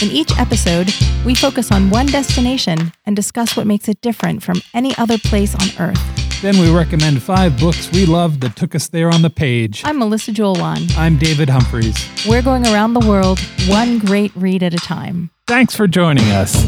[0.00, 0.94] In each episode,
[1.26, 5.56] we focus on one destination and discuss what makes it different from any other place
[5.56, 6.40] on Earth.
[6.40, 9.82] Then we recommend five books we love that took us there on the page.
[9.84, 10.96] I'm Melissa Joulwan.
[10.96, 11.96] I'm David Humphreys.
[12.28, 15.30] We're going around the world, one great read at a time.
[15.48, 16.64] Thanks for joining us.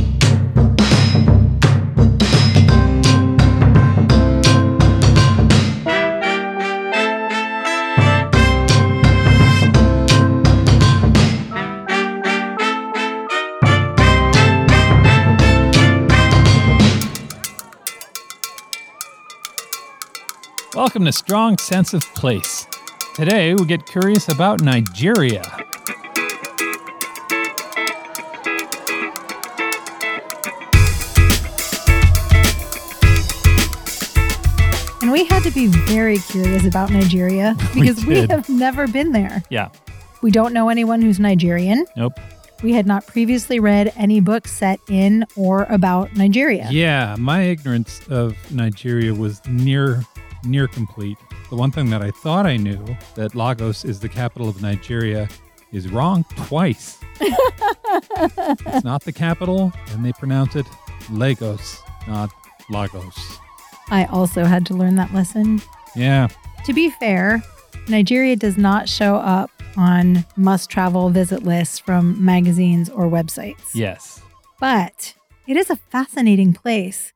[20.77, 22.69] Welcome to Strong Sense of Place.
[23.17, 25.43] Today we get curious about Nigeria.
[35.03, 38.31] And we had to be very curious about Nigeria because we, did.
[38.31, 39.43] have never been there.
[39.51, 39.71] Yeah.
[40.23, 41.85] We don't know anyone who's Nigerian.
[41.97, 42.13] Nope.
[42.63, 46.69] We had not previously read any books set in or about Nigeria.
[46.71, 50.05] Yeah, my ignorance of Nigeria was near
[50.45, 51.19] near complete.
[51.51, 52.85] The one thing that I thought I knew
[53.15, 55.29] that Lagos is the capital of Nigeria
[55.73, 56.99] is wrong twice.
[57.21, 60.67] it's not the capital, and they pronounce it
[61.11, 62.31] Lagos, not
[62.71, 63.39] Lagos.
[63.91, 65.61] I also had to learn that lesson.
[65.97, 66.29] Yeah,
[66.65, 67.43] To be fair,
[67.89, 73.75] Nigeria does not show up on must travel visit lists from magazines or websites.
[73.75, 74.21] yes.
[74.61, 75.15] But
[75.47, 77.13] it is a fascinating place.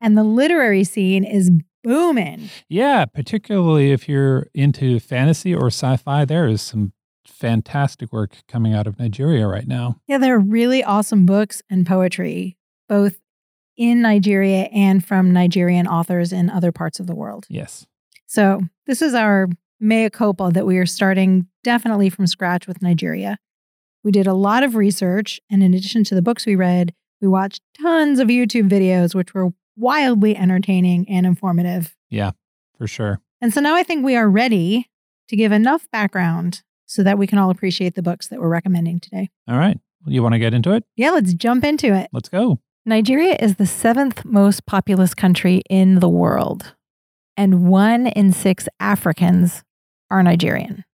[0.00, 1.50] And the literary scene is
[1.84, 2.50] booming.
[2.68, 6.92] Yeah, particularly if you're into fantasy or sci-fi, there is some
[7.24, 10.00] fantastic work coming out of Nigeria right now.
[10.08, 12.56] Yeah, there are really awesome books and poetry,
[12.88, 13.14] both
[13.76, 17.46] in Nigeria and from Nigerian authors in other parts of the world.
[17.48, 17.86] Yes.
[18.26, 19.48] So, this is our
[19.80, 23.38] mea culpa that we are starting definitely from scratch with Nigeria.
[24.02, 27.28] We did a lot of research, and in addition to the books we read, we
[27.28, 31.96] watched tons of YouTube videos, which were wildly entertaining and informative.
[32.10, 32.32] Yeah,
[32.78, 33.20] for sure.
[33.40, 34.90] And so now I think we are ready
[35.28, 39.00] to give enough background so that we can all appreciate the books that we're recommending
[39.00, 39.30] today.
[39.48, 39.78] All right.
[40.06, 40.84] You want to get into it?
[40.96, 42.08] Yeah, let's jump into it.
[42.12, 42.60] Let's go.
[42.86, 46.74] Nigeria is the seventh most populous country in the world,
[47.36, 49.62] and one in six Africans
[50.10, 50.84] are Nigerian.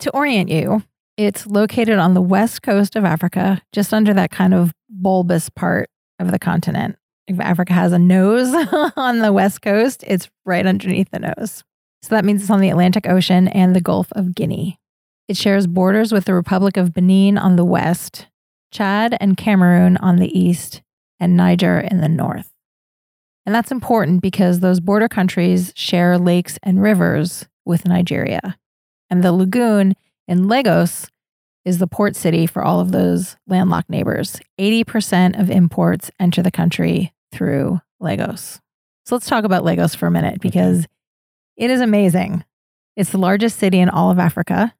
[0.00, 0.82] To orient you,
[1.16, 5.88] it's located on the west coast of Africa, just under that kind of bulbous part
[6.18, 6.96] of the continent.
[7.30, 8.52] If Africa has a nose
[8.96, 11.62] on the west coast, it's right underneath the nose.
[12.02, 14.80] So that means it's on the Atlantic Ocean and the Gulf of Guinea.
[15.28, 18.26] It shares borders with the Republic of Benin on the west,
[18.72, 20.82] Chad and Cameroon on the east,
[21.20, 22.50] and Niger in the north.
[23.46, 28.58] And that's important because those border countries share lakes and rivers with Nigeria.
[29.08, 29.94] And the lagoon
[30.26, 31.06] in Lagos
[31.64, 34.40] is the port city for all of those landlocked neighbors.
[34.58, 38.60] 80% of imports enter the country through Lagos.
[39.06, 40.86] So let's talk about Lagos for a minute because
[41.56, 42.44] it is amazing.
[42.96, 44.74] It's the largest city in all of Africa,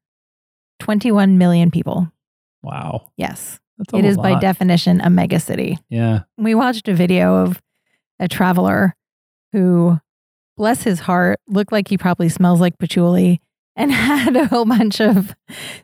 [0.80, 2.10] 21 million people.
[2.62, 3.08] Wow.
[3.16, 6.20] Yes, That's a it is by definition a mega city Yeah.
[6.36, 7.60] we watched a video of
[8.18, 8.94] a traveler
[9.52, 9.98] who,
[10.56, 13.40] bless his heart, looked like he probably smells like patchouli
[13.80, 15.34] and had a whole bunch of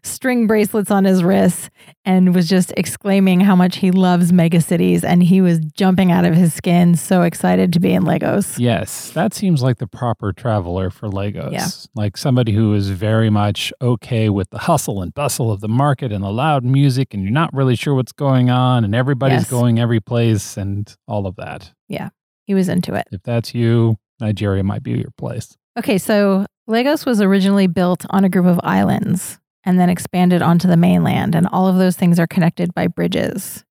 [0.03, 1.71] string bracelets on his wrists
[2.05, 6.35] and was just exclaiming how much he loves megacities and he was jumping out of
[6.35, 8.59] his skin so excited to be in Lagos.
[8.59, 11.53] Yes, that seems like the proper traveler for Lagos.
[11.53, 11.67] Yeah.
[11.95, 16.13] Like somebody who is very much okay with the hustle and bustle of the market
[16.13, 19.51] and the loud music, and you're not really sure what's going on, and everybody's Yes.
[19.51, 21.73] going every place and all of that.
[21.89, 22.11] Yeah.
[22.45, 23.07] He was into it.
[23.11, 25.57] If that's you, Nigeria might be your place.
[25.79, 30.67] Okay, so Lagos was originally built on a group of islands and then expanded onto
[30.67, 33.65] the mainland, and all of those things are connected by bridges.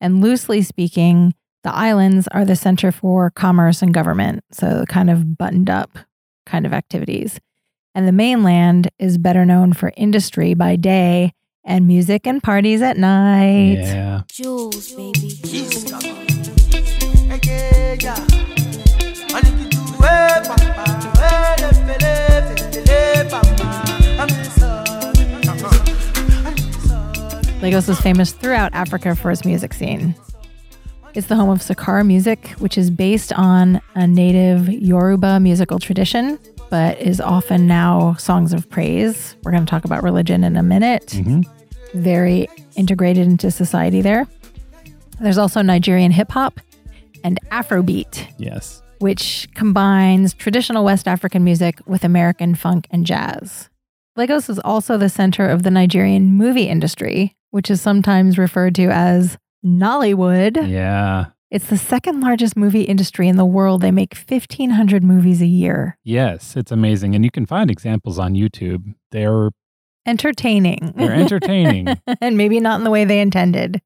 [0.00, 1.34] And loosely speaking,
[1.64, 5.98] the islands are the center for commerce and government, so kind of buttoned up
[6.46, 7.40] kind of activities.
[7.94, 11.32] And the mainland is better known for industry by day
[11.64, 13.80] and music and parties at night.
[13.80, 14.22] Yeah.
[14.28, 15.40] Jules, baby.
[27.70, 30.16] Lagos is famous throughout Africa for its music scene.
[31.14, 36.36] It's the home of Sakara music, which is based on a native Yoruba musical tradition,
[36.68, 39.36] but is often now songs of praise.
[39.44, 41.12] We're going to talk about religion in a minute.
[41.12, 41.42] hmm
[41.94, 44.26] Very integrated into society there.
[45.20, 46.58] There's also Nigerian hip hop
[47.22, 48.82] and Afrobeat, Yes.
[48.98, 53.68] which combines traditional West African music with American funk and jazz.
[54.16, 58.86] Lagos is also the center of the Nigerian movie industry, which is sometimes referred to
[58.88, 60.68] as Nollywood.
[60.68, 61.26] Yeah.
[61.50, 63.82] It's the second largest movie industry in the world.
[63.82, 65.98] They make 1,500 movies a year.
[66.04, 67.14] Yes, it's amazing.
[67.16, 68.94] And you can find examples on YouTube.
[69.10, 69.50] They're
[70.06, 70.94] Entertaining.
[70.96, 71.88] they're entertaining.
[72.20, 73.82] and maybe not in the way they intended.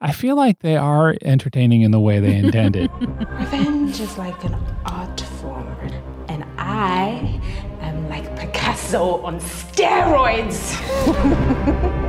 [0.00, 2.90] I feel like they are entertaining in the way they intended.
[3.00, 4.54] Revenge is like an
[4.84, 5.66] art form,
[6.28, 7.40] and I
[7.80, 10.78] am like Picasso on steroids.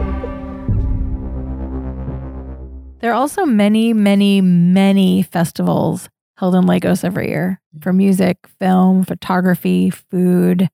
[3.04, 6.08] There are also many, many, many festivals
[6.38, 10.70] held in Lagos every year for music, film, photography, food.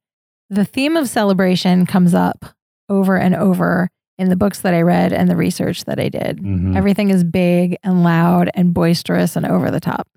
[0.51, 2.45] The theme of celebration comes up
[2.87, 3.89] over and over
[4.19, 6.37] in the books that I read and the research that I did.
[6.37, 6.75] Mhm.
[6.75, 10.07] Everything is big and loud and boisterous and over the top.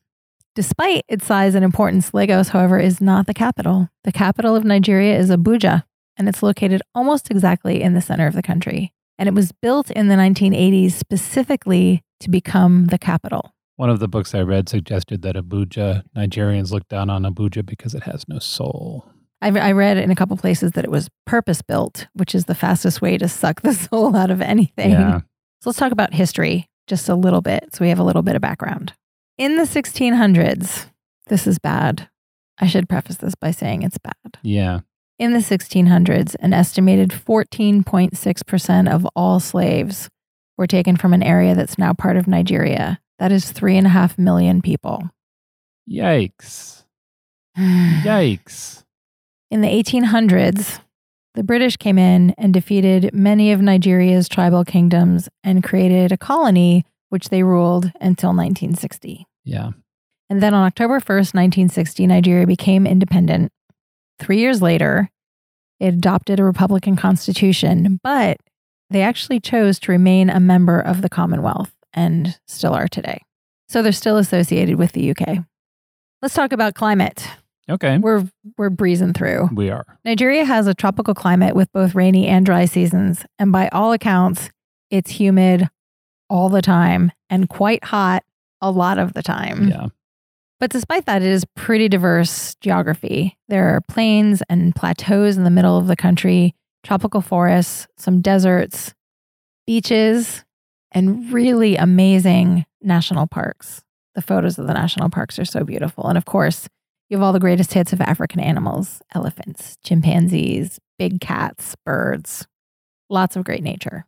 [0.55, 3.88] Despite its size and importance, Lagos, however, is not the capital.
[4.05, 5.85] The capital of Nigeria is Abuja,
[6.19, 8.93] and it's located almost exactly in the center of the country.
[9.19, 13.55] And it was built in the 1980s specifically to become the capital.
[13.76, 17.94] One of the books I read suggested that Abuja, Nigerians look down on Abuja because
[17.94, 19.06] it has no soul.
[19.41, 22.55] I, I read in a couple places that it was purpose built, which is the
[22.55, 24.93] fastest way to suck the soul out of anything.
[24.93, 25.20] Yeah.
[25.61, 28.37] So let's talk about history just a little bit so we have a little bit
[28.37, 28.93] of background.
[29.38, 30.87] In the 1600s,
[31.29, 32.08] this is bad.
[32.61, 34.38] I should preface this by saying it's bad.
[34.43, 34.81] Yeah.
[35.23, 40.09] In the 1600s, an estimated 14.6% of all slaves
[40.59, 42.99] were taken from an area that's now part of Nigeria.
[43.21, 45.11] That is three and a half million people.
[45.89, 46.83] Yikes.
[47.57, 48.83] Yikes.
[49.49, 50.81] In the 1800s,
[51.37, 56.85] the British came in and defeated many of Nigeria's tribal kingdoms and created a colony
[57.11, 59.25] which they ruled until 1960.
[59.45, 59.71] Yeah.
[60.29, 63.53] And then on October 1st, 1960, Nigeria became independent.
[64.19, 65.11] Three years later,
[65.82, 68.38] it adopted a Republican constitution, but
[68.88, 73.20] they actually chose to remain a member of the Commonwealth and still are today.
[73.69, 75.38] So they're still associated with the UK.
[76.20, 77.26] Let's talk about climate.
[77.69, 77.99] Okay.
[77.99, 79.49] We're we're breezing through.
[79.52, 79.84] We are.
[80.05, 84.50] Nigeria has a tropical climate with both rainy and dry seasons, and by all accounts,
[84.90, 85.69] it's humid
[86.31, 88.22] all the time and quite hot
[88.60, 89.69] a lot of the time.
[89.69, 89.86] Yeah.
[90.63, 93.37] But despite that, it is pretty diverse geography.
[93.49, 96.55] There are plains and plateaus in the middle of the country,
[96.85, 98.95] tropical forests, some deserts,
[99.67, 100.45] beaches,
[100.93, 103.83] and really amazing national parks.
[104.15, 106.07] The photos of the national parks are so beautiful.
[106.07, 106.69] And of course,
[107.09, 112.47] you have all the greatest hits of African animals elephants, chimpanzees, big cats, birds,
[113.11, 114.07] lots of great nature.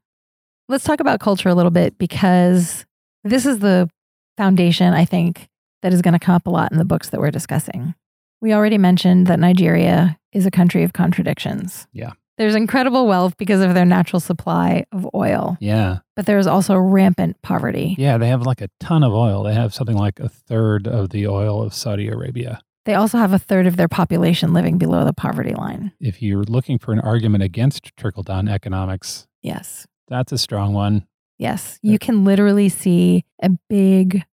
[0.68, 2.86] Let's talk about culture a little bit because
[3.24, 3.90] this is the
[4.36, 5.48] foundation, I think,
[5.84, 7.94] that is going to come up a lot in the books that we're discussing.
[8.40, 11.86] We already mentioned that Nigeria is a country of contradictions.
[11.92, 12.12] Yeah.
[12.38, 15.98] There's incredible wealth because of their natural supply of oil, Yeah.
[16.16, 17.94] but there's also rampant poverty.
[17.98, 18.18] Yeah.
[18.18, 19.42] They have like a ton of oil.
[19.44, 22.60] They have something like a third of the oil of Saudi Arabia.
[22.86, 25.92] They also have a third of their population living below the poverty line.
[26.00, 29.86] If you're looking for an argument against trickle down economics, Yes.
[30.08, 31.06] that's a strong one.
[31.38, 31.78] Yes.
[31.82, 34.24] You can literally see a big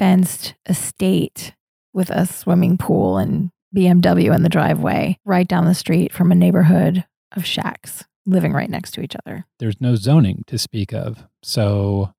[0.00, 1.52] fenced estate
[1.92, 6.34] with a swimming pool and BMW in the driveway right down the street from a
[6.34, 7.04] neighborhood
[7.36, 9.44] of shacks living right next to each other.
[9.58, 11.26] There's no zoning to speak of.
[11.42, 12.14] So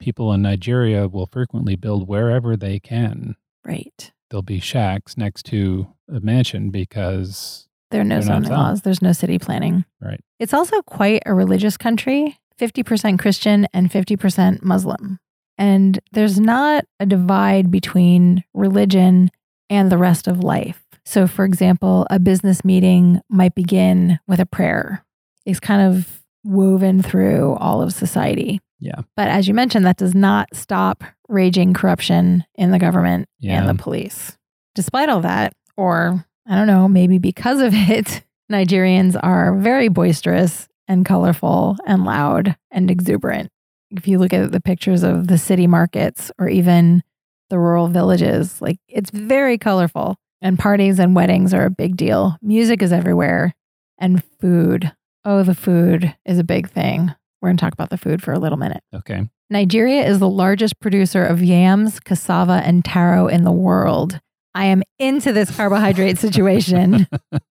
[0.00, 3.36] people in Nigeria will frequently build wherever they can.
[3.66, 4.12] Right.
[4.30, 8.80] There'll be shacks next to a mansion because, There are no zoning laws.
[8.80, 9.84] There's no city planning.
[10.00, 10.20] right.
[10.40, 15.18] It's also quite a religious country 50% Christian and 50% Muslim.
[15.58, 19.30] And there's not a divide between religion
[19.70, 20.82] and the rest of life.
[21.04, 25.04] So, for example, a business meeting might begin with a prayer,
[25.44, 28.60] it's kind of woven through all of society.
[28.80, 29.00] Yeah.
[29.16, 33.58] But as you mentioned, that does not stop raging corruption in the government Yeah.
[33.60, 34.36] and the police.
[34.74, 38.22] Despite all that, or I don't know, maybe because of it,
[38.52, 43.50] Nigerians are very boisterous and colorful and loud and exuberant.
[43.90, 47.02] If you look at the pictures of the city markets or even
[47.50, 50.16] the rural villages, like it's very colorful.
[50.42, 52.36] And parties and weddings are a big deal.
[52.42, 53.54] Music is everywhere.
[53.98, 54.92] And food.
[55.24, 57.14] Oh, the food is a big thing.
[57.40, 58.82] We're going to talk about the food for a little minute.
[58.94, 59.28] Okay.
[59.48, 64.20] Nigeria is the largest producer of yams, cassava, and taro in the world.
[64.54, 67.06] I am into this carbohydrate situation.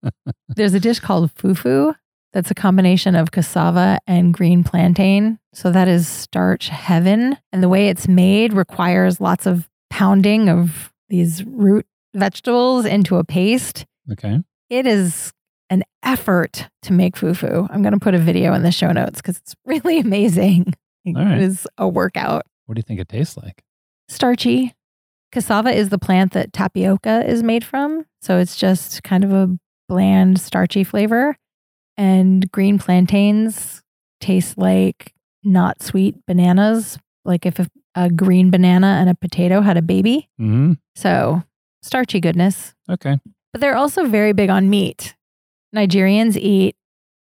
[0.50, 1.96] There's a dish called fufu
[2.36, 5.39] that's a combination of cassava and green plantain.
[5.54, 7.38] So that is starch heaven.
[7.54, 13.24] And the way it's made requires lots of pounding of these root vegetables into a
[13.24, 13.86] paste.
[14.12, 14.42] Okay.
[14.70, 15.32] It is
[15.70, 17.70] an effort to make fufu.
[17.72, 20.74] I'm going to put a video in the show notes because it's really amazing.
[21.06, 21.39] It right.
[21.39, 22.46] is a workout.
[22.65, 23.63] What do you think it tastes like?
[24.10, 24.74] Starchy.
[25.32, 28.06] Cassava is the plant that tapioca is made from.
[28.22, 31.38] So it's just kind of a bland, starchy flavor.
[31.98, 33.82] And green plantains
[34.20, 39.78] taste like not sweet bananas, like if a, a green banana and a potato had
[39.78, 40.30] a baby.
[40.38, 41.44] hmm So
[41.82, 42.74] starchy goodness.
[42.90, 43.18] Okay.
[43.54, 45.16] But they're also very big on meat.
[45.75, 46.75] Nigerians eat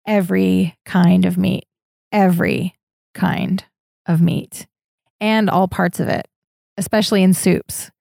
[0.07, 1.65] every kind of meat,
[2.11, 2.75] every
[3.13, 3.63] kind
[4.05, 4.67] of meat,
[5.19, 6.27] and all parts of it,
[6.77, 7.91] especially in soups.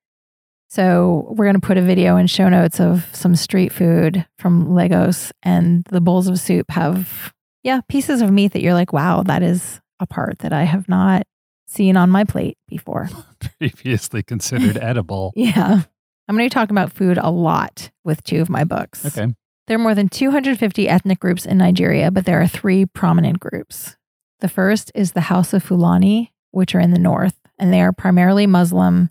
[0.69, 4.75] So, we're going to put a video in show notes of some street food from
[4.75, 9.23] Lagos, and the bowls of soup have, yeah, pieces of meat that you're like, wow,
[9.23, 11.27] that is a part that I have not
[11.67, 13.09] seen on my plate before.
[13.59, 15.33] Previously considered edible.
[15.37, 15.83] Yeah.
[16.27, 19.05] I'm going to talk about food a lot with two of my books.
[19.05, 19.35] Okay.
[19.67, 23.97] There are more than 250 ethnic groups in Nigeria, but there are three prominent groups.
[24.41, 29.11] The first is the Hausa-Fulani, which are in the north, and they are primarily Muslim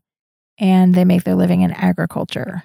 [0.58, 2.64] and they make their living in agriculture.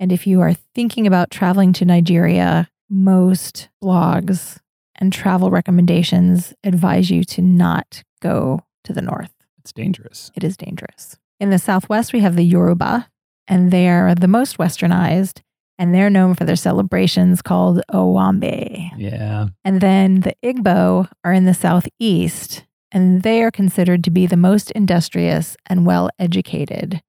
[0.00, 4.58] And if you are thinking about traveling to Nigeria, most blogs
[4.96, 10.30] and travel recommendations advise you to not go to the north It's dangerous.
[10.34, 11.16] it is dangerous.
[11.40, 13.08] In the Southwest, we have the Yoruba,
[13.48, 15.40] and they are the most westernized,
[15.78, 18.90] and they're known for their celebrations called Owambe.
[18.96, 19.48] Yeah.
[19.64, 24.36] And then the Igbo are in the Southeast, and they are considered to be the
[24.36, 27.02] most industrious and well educated,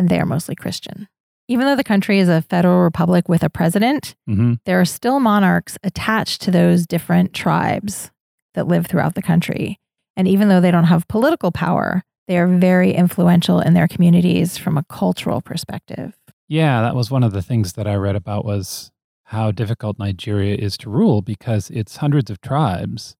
[0.00, 1.08] and they are mostly Christian.
[1.46, 5.20] Even though the country is a federal republic with a president, hmm there are still
[5.20, 8.10] monarchs attached to those different tribes
[8.54, 9.78] that live throughout the country.
[10.16, 14.56] And even though they don't have political power, they are very influential in their communities
[14.56, 16.14] from a cultural perspective.
[16.48, 18.90] Yeah, that was one of the things that I read about was
[19.24, 23.16] how difficult Nigeria is to rule because it's hundreds of tribes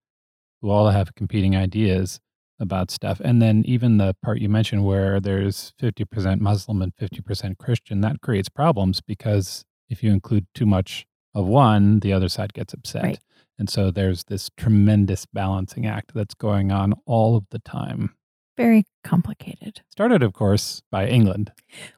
[0.60, 2.20] who all have competing ideas
[2.60, 3.20] about stuff.
[3.24, 8.20] And then even the part you mentioned where there's 50% Muslim and 50% Christian, that
[8.20, 13.02] creates problems because if you include too much of one, the other side gets upset.
[13.02, 13.18] Right.
[13.58, 18.14] And so there's this tremendous balancing act that's going on all of the time.
[18.56, 19.82] Very complicated.
[19.90, 21.52] Started, of course, by England.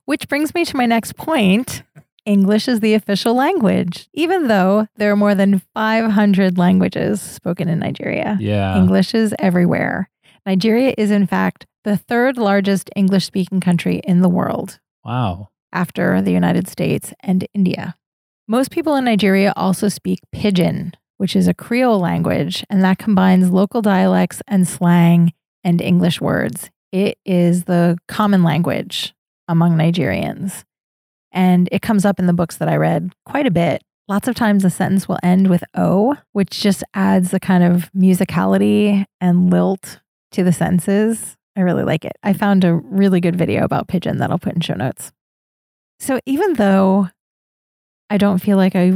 [0.05, 1.83] Which brings me to my next point.
[2.25, 7.81] English is the official language, even though there are more than 500 languages spoken in
[7.81, 8.37] Nigeria.
[8.41, 8.77] Yeah.
[8.77, 10.09] English is everywhere.
[10.47, 14.79] Nigeria is, in fact, the third largest English speaking country in the world.
[15.05, 15.49] Wow.
[15.73, 17.97] after the United States and India.
[18.47, 23.51] Most people in Nigeria also speak Pidgin, which is a Creole language, and that combines
[23.51, 25.33] local dialects and slang
[25.65, 26.71] and English words.
[26.93, 29.15] It is the common language
[29.49, 30.65] among Nigerians.
[31.33, 33.83] And it comes up in the books that I read quite a bit.
[34.09, 37.91] Lots of times the sentence will end with O, which just adds a kind of
[37.97, 40.02] musicality and lilt
[40.33, 41.37] to the senses.
[41.57, 42.13] I really like it.
[42.23, 42.39] I mm.
[42.39, 45.13] found a really good video about Pidgin that I'll put in show notes.
[46.01, 47.09] So even though
[48.11, 48.93] I don't feel like I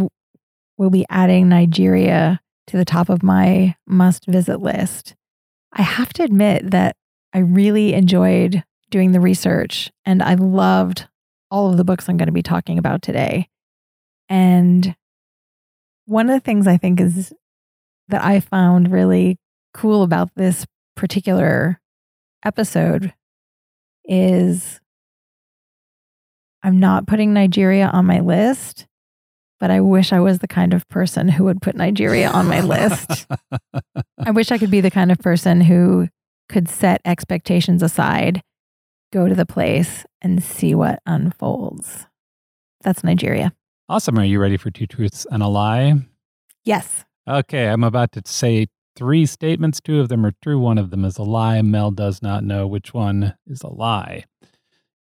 [0.77, 5.15] will be adding Nigeria to the top of my must visit list,
[5.73, 6.97] I have to admit that
[7.33, 11.07] I really enjoyed doing the research and I loved
[11.51, 13.49] all of the books I'm going to be talking about today.
[14.29, 14.97] And
[16.07, 17.33] one of the things I think is
[18.09, 19.39] that I found really
[19.75, 20.67] cool about this
[20.97, 21.81] particular
[22.45, 23.13] episode
[24.05, 24.81] is
[26.63, 28.87] I'm not putting Nigeria on my list,
[29.61, 32.61] but I wish I was the kind of person who would put Nigeria on my
[32.61, 33.27] list.
[34.19, 36.09] I wish I could be the kind of person who
[36.49, 38.43] could set expectations aside,
[39.13, 42.07] go to the place, and see what unfolds.
[42.83, 43.53] That's Nigeria.
[43.89, 44.19] Awesome.
[44.19, 45.95] Are you ready for two truths and a lie?
[46.65, 47.05] Yes.
[47.29, 49.81] Okay, I'm about to say three statements.
[49.81, 51.61] Two of them are true, one of them is a lie.
[51.63, 54.25] Mel does not know which one is a lie.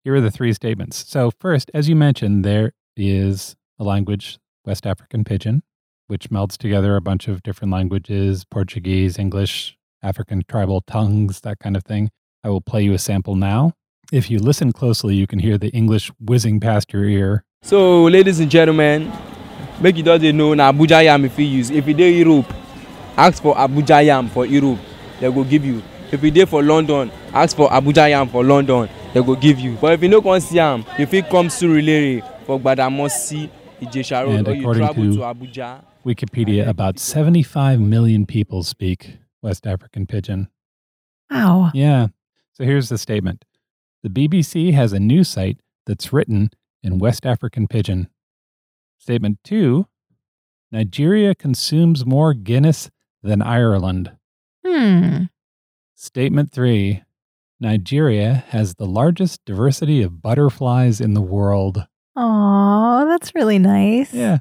[0.04, 1.04] Here are the three statements.
[1.08, 5.62] So, first, as you mentioned, there is a language, West African Pidgin,
[6.06, 11.76] which melds together a bunch of different languages Portuguese, English, African tribal tongues, that kind
[11.76, 12.10] of thing.
[12.44, 13.72] I will play you a sample now.
[14.12, 17.44] If you listen closely, you can hear the English whizzing past your ear.
[17.62, 19.10] So, ladies and gentlemen,
[19.80, 21.70] make you just dey know na Abuja yam you use.
[21.70, 22.46] If you dey Europe,
[23.16, 24.78] ask for Abuja yam for Europe,
[25.20, 25.82] they go give you.
[26.12, 29.76] If you dey for London, ask for Abuja yam for London, they go give you.
[29.80, 34.36] But if you no come see am, you fit come Surulere for Gbadamosi, Ijesha Road,
[34.36, 35.82] And or you according travel to- to Abuja.
[36.04, 40.46] Wikipedia, about 75 million people speak West African Pidgin.
[41.30, 41.72] Wow.
[41.74, 42.08] Yeah.
[42.52, 43.44] So here's the statement
[44.04, 46.50] The BBC has a news site that's written
[46.84, 48.06] in West African Pidgin.
[48.98, 49.86] Statement two
[50.70, 52.88] Nigeria consumes more Guinness
[53.22, 54.12] than Ireland.
[54.64, 55.24] Hmm.
[55.94, 57.02] Statement three
[57.60, 61.86] Nigeria has the largest diversity of butterflies in the world.
[62.14, 64.12] Oh, that's really nice.
[64.12, 64.38] Yeah.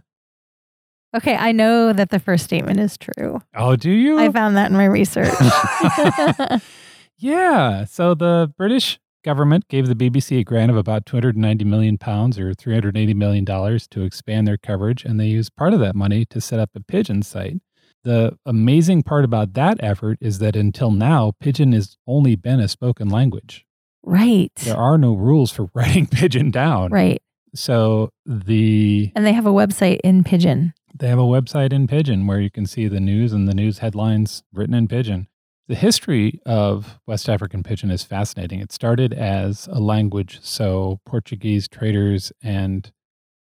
[1.15, 3.41] Okay, I know that the first statement is true.
[3.55, 4.19] Oh, do you?
[4.19, 5.33] I found that in my research.
[7.17, 7.85] yeah.
[7.85, 12.53] So the British government gave the BBC a grant of about 290 million pounds or
[12.53, 16.41] 380 million dollars to expand their coverage, and they used part of that money to
[16.41, 17.57] set up a Pidgin site.
[18.05, 22.67] The amazing part about that effort is that until now, Pidgin has only been a
[22.67, 23.65] spoken language.
[24.03, 24.51] right.
[24.63, 26.91] There are no rules for writing Pidgin down.
[26.91, 27.21] Right.
[27.55, 30.73] So the And they have a website in Pidgin.
[30.97, 33.79] they have a website in Pidgin where you can see the news and the news
[33.79, 35.27] headlines written in Pidgin.
[35.67, 38.59] The history of West African Pidgin is fascinating.
[38.59, 42.91] It started as a language so Portuguese traders and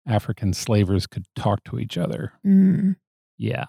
[0.07, 2.31] African slavers could talk to each other.
[2.45, 2.95] Mm.
[3.37, 3.65] Yeah.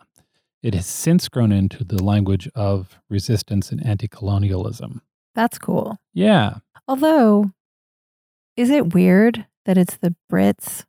[0.62, 5.03] It has since grown into the language of resistance and anti colonialism.
[5.35, 5.99] That's cool.
[6.14, 6.57] Yeah.
[6.88, 7.53] Although,
[8.57, 10.85] is it weird that it's the Brits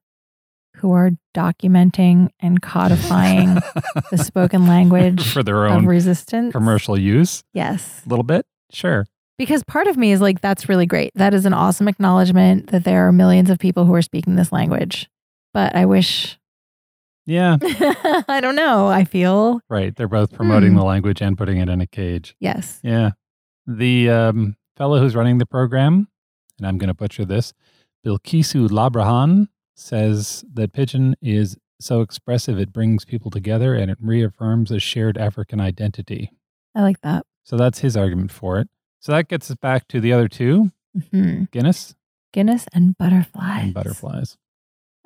[0.78, 3.56] who are documenting and codifying
[4.10, 6.52] the spoken language for their of own resistance?
[6.52, 7.44] commercial use.
[7.54, 8.02] Yes.
[8.06, 8.46] A little bit.
[8.72, 9.06] Sure.
[9.38, 11.12] Because part of me is like, that's really great.
[11.16, 14.52] That is an awesome acknowledgement that there are millions of people who are speaking this
[14.52, 15.10] language.
[15.54, 16.39] But I wish,
[17.30, 17.58] Yeah.
[18.28, 18.88] I don't know.
[18.88, 19.96] I feel, Right.
[19.96, 20.78] They're both promoting Hmm.
[20.78, 22.36] the language and putting it in a cage.
[22.40, 22.80] yes.
[22.84, 23.12] Yeah.
[23.68, 26.08] The um, fellow who's running the program,
[26.58, 27.54] and I'm going to butcher this,
[28.06, 34.72] Bilkisu Labaran, says that Pidgin is so expressive it brings people together and it reaffirms
[34.72, 36.32] a shared African identity.
[36.76, 37.26] I like that.
[37.44, 38.68] So that's his argument for it.
[39.00, 40.72] So that gets us back to the other two
[41.12, 41.96] hmm Guinness
[42.34, 43.64] Guinness and butterflies.
[43.66, 44.38] and butterflies.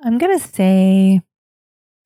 [0.02, 1.20] I'm going to say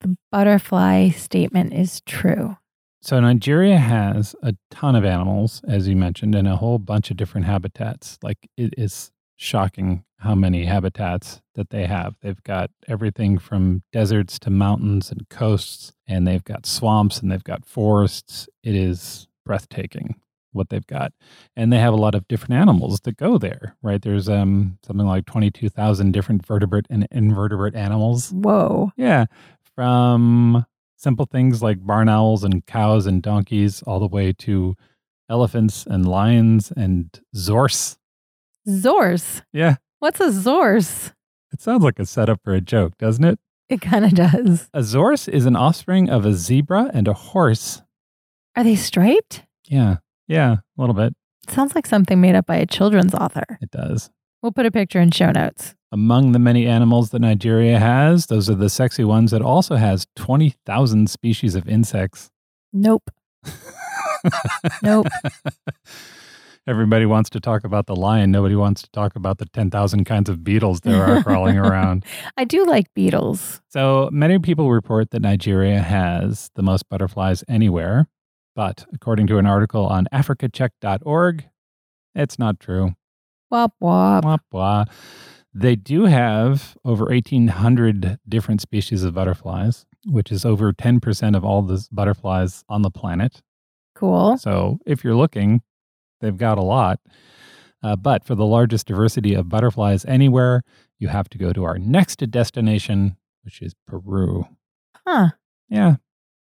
[0.01, 2.57] the butterfly statement is true.
[3.01, 7.17] So Nigeria has a ton of animals, as you mentioned, and a whole bunch of
[7.17, 8.19] different habitats.
[8.21, 12.15] Like it is shocking how many habitats that they have.
[12.21, 17.43] They've got everything from deserts to mountains and coasts, and they've got swamps and they've
[17.43, 18.49] got forests.
[18.63, 20.15] It is breathtaking
[20.51, 21.13] what they've got.
[21.55, 24.01] And they have a lot of different animals that go there, right?
[24.01, 28.31] There's um something like 22,000 different vertebrate and invertebrate animals.
[28.31, 28.91] Whoa.
[28.97, 29.25] Yeah,
[29.79, 30.65] from
[30.97, 34.75] simple things like barn owls and cows and donkeys, all the way to
[35.29, 37.95] elephants and lions and zorse.
[38.67, 39.41] Zorse.
[39.53, 41.13] Yeah, What's a zorse?
[41.53, 43.39] it sounds like a setup for a joke, doesn't it?
[43.69, 44.69] It kind of does.
[44.73, 47.81] A zorse is an offspring of a zebra and a horse.
[48.57, 49.43] Are they striped?
[49.69, 51.13] Yeah, yeah, a little bit.
[51.47, 53.45] It sounds like something made up by a children's author.
[53.61, 54.09] It does.
[54.41, 55.75] We'll put a picture in show notes.
[55.91, 59.33] Among the many animals that Nigeria has, those are the sexy ones.
[59.33, 62.29] It also has 20,000 species of insects.
[62.73, 63.09] Nope.
[64.83, 65.07] Nope.
[66.67, 68.31] Everybody wants to talk about the lion.
[68.31, 72.05] Nobody wants to talk about the 10,000 kinds of beetles there are crawling around.
[72.37, 73.61] I do like beetles.
[73.69, 78.07] So many people report that Nigeria has the most butterflies anywhere.
[78.55, 81.45] But according to an article on africacheck.org,
[82.13, 82.95] it's not true.
[83.51, 84.23] Wop wop.
[84.23, 84.85] Blah, blah.
[85.53, 89.85] They do have over 1,800 different species of butterflies.
[90.05, 93.41] which is over 10% of all the butterflies on the planet.
[93.95, 94.37] Cool.
[94.37, 95.61] So if you're looking,
[96.21, 97.01] they've got a lot.
[97.83, 100.63] Uh, but for the largest diversity of butterflies anywhere,
[100.99, 104.45] you have to go to our next destination, which is Peru.
[105.05, 105.31] Huh.
[105.67, 105.95] Yeah,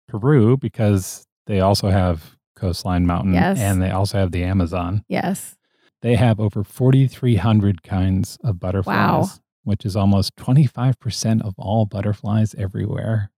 [0.08, 3.58] Peru, because they also have coastline mountain Yes.
[3.60, 5.04] and they also have the Amazon.
[5.08, 5.56] Yes.
[6.02, 13.32] They have over 4,300 kinds of butterflies, which is almost 25% of all butterflies everywhere.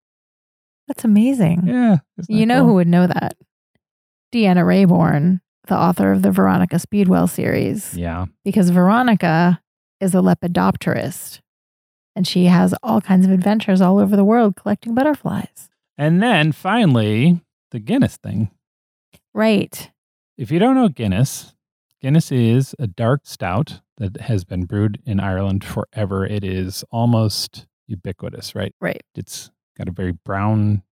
[0.87, 1.67] That's amazing.
[1.67, 1.97] Yeah.
[2.27, 2.67] You know cool?
[2.67, 3.37] who would know that?
[4.33, 7.95] Deanna Raybourn, the author of the Veronica Speedwell series.
[7.95, 8.25] Yeah.
[8.43, 9.61] Because Veronica
[10.01, 11.41] is a lepidopterist
[12.15, 15.69] and she has all kinds of adventures all over the world collecting butterflies.
[15.97, 17.41] And then finally,
[17.71, 18.49] the Guinness thing.
[19.33, 19.91] Right.
[20.37, 21.53] If you don't know Guinness,
[22.01, 26.25] Guinness is a dark stout that has been brewed in Ireland forever.
[26.25, 28.73] It is almost ubiquitous, right?
[28.79, 29.03] Right.
[29.15, 30.83] It's got a very brown,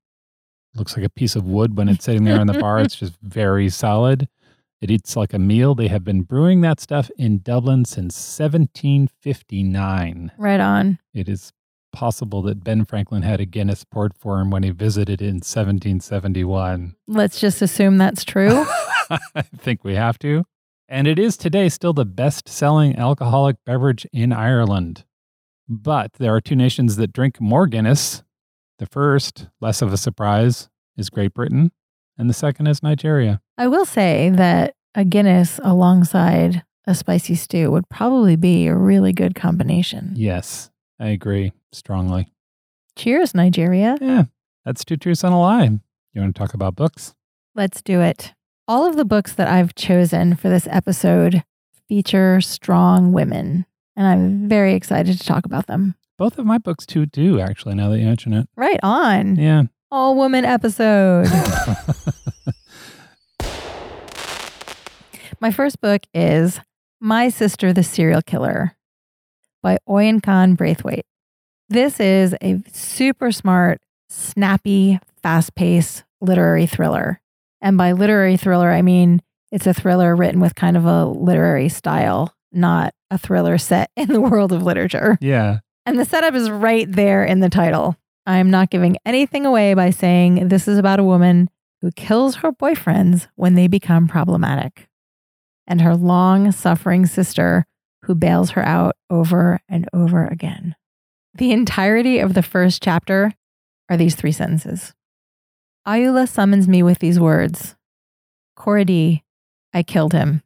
[0.75, 2.81] looks like a piece of wood when it's sitting there in the bar.
[2.81, 4.27] It's just very solid.
[4.81, 5.75] It eats like a meal.
[5.75, 10.31] They have been brewing that stuff in Dublin since 1759.
[10.37, 10.99] Right on.
[11.13, 11.53] It is
[11.93, 16.95] possible that Ben Franklin had a Guinness poured for him when he visited in 1771.
[17.07, 18.65] Let's just assume that's true.
[19.09, 20.43] I think we have to.
[20.89, 25.03] And it is today still the best selling alcoholic beverage in Ireland.
[25.67, 28.23] But there are two nations that drink more Guinness.
[28.79, 31.71] The first, less of a surprise, is Great Britain,
[32.17, 33.41] and the second is Nigeria.
[33.57, 39.11] I will say that a Guinness alongside a spicy stew would probably be a really
[39.11, 40.13] good combination.
[40.15, 40.69] Yes,
[40.99, 42.31] I agree strongly.
[42.95, 43.97] Cheers, Nigeria.
[43.99, 44.23] Yeah,
[44.63, 45.79] that's two truths and a lie.
[46.13, 47.13] You want to talk about books?
[47.55, 48.33] Let's do it.
[48.69, 51.41] All of the books that I've chosen for this episode
[51.87, 55.95] feature strong women, and I'm very excited to talk about them.
[56.17, 58.49] Both of my books, too, do, actually, now that you mention it.
[58.57, 59.37] Right on.
[59.37, 59.63] Yeah.
[59.89, 61.27] All woman episode.
[65.39, 66.59] My first book is
[66.99, 68.75] My Sister the Serial Killer
[69.63, 71.05] by Oyinkan Braithwaite.
[71.69, 77.21] This is a super smart, snappy, fast paced literary thriller.
[77.67, 81.67] And by literary thriller, I mean it's a thriller written with kind of a literary
[81.67, 85.17] style, not a thriller set in the world of literature.
[85.19, 85.59] yeah.
[85.85, 87.97] And the setup is right there in the title.
[88.25, 91.49] I am not giving anything away by saying this is about a woman
[91.81, 94.87] who kills her boyfriends when they become problematic,
[95.67, 97.65] and her long suffering sister
[98.03, 100.73] who bails her out over and over again.
[101.33, 103.33] The entirety of the first chapter
[103.89, 104.93] are these three sentences
[105.87, 107.75] Ayoola summons me with these words
[108.57, 109.21] Korede,
[109.73, 110.43] I killed him.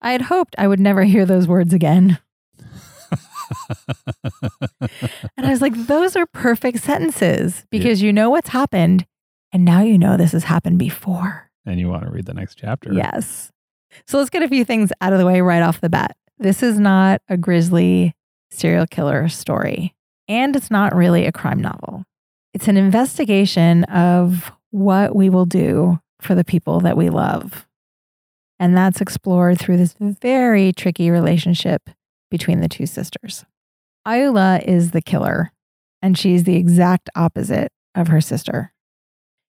[0.00, 2.18] I had hoped I would never hear those words again.
[5.36, 9.06] And I was like, those are perfect sentences because you know what's happened.
[9.52, 11.50] And now you know this has happened before.
[11.66, 12.92] and you want to read the next chapter.
[12.92, 13.50] Yes.
[14.06, 16.16] So let's get a few things out of the way right off the bat.
[16.38, 18.14] This is not a grisly
[18.50, 19.94] serial killer story,
[20.28, 22.04] and it's not really a crime novel.
[22.52, 27.66] It's an investigation of what we will do for the people that we love.
[28.58, 31.88] And that's explored through this very tricky relationship
[32.30, 33.44] between the two sisters.
[34.06, 35.52] Ayoola is the killer,
[36.02, 38.72] and she's the exact opposite of her sister.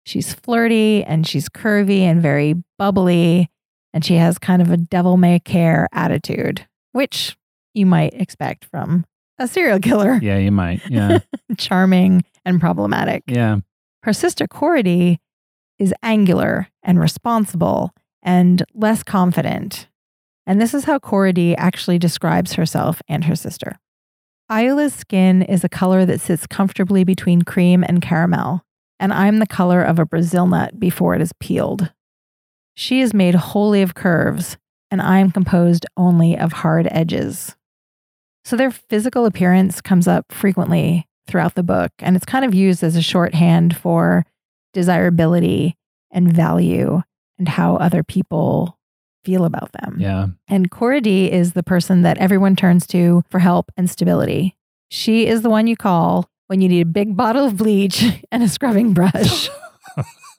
[0.05, 3.51] She's flirty and she's curvy and very bubbly,
[3.93, 7.37] and she has kind of a devil may care attitude, which
[7.75, 9.05] you might expect from
[9.39, 10.19] a serial killer.
[10.23, 10.81] Yeah, you might.
[10.89, 11.19] Yeah.
[11.59, 13.25] Charming and problematic.
[13.27, 13.59] yeah.
[14.05, 15.19] Her sister Korede
[15.79, 19.89] is angular and responsible and less confident.
[20.47, 23.79] And this is how Korede actually describes herself and her sister.
[24.51, 28.63] Ayoola's skin is a color that sits comfortably between cream and caramel,
[29.01, 31.93] and I'm the color of a Brazil nut before it is peeled.
[32.77, 34.57] She is made wholly of curves,
[34.89, 37.57] and I am composed only of hard edges.
[38.45, 42.83] So their physical appearance comes up frequently throughout the book, and it's kind of used
[42.83, 44.25] as a shorthand for
[44.73, 45.77] desirability
[46.11, 47.03] and value
[47.39, 48.79] and how other people
[49.25, 49.97] feel about them.
[49.99, 50.29] Yeah.
[50.49, 54.57] And Korede is the person that everyone turns to for help and stability.
[54.91, 58.43] She is the one you call when you need a big bottle of bleach and
[58.43, 59.51] a scrubbing brush.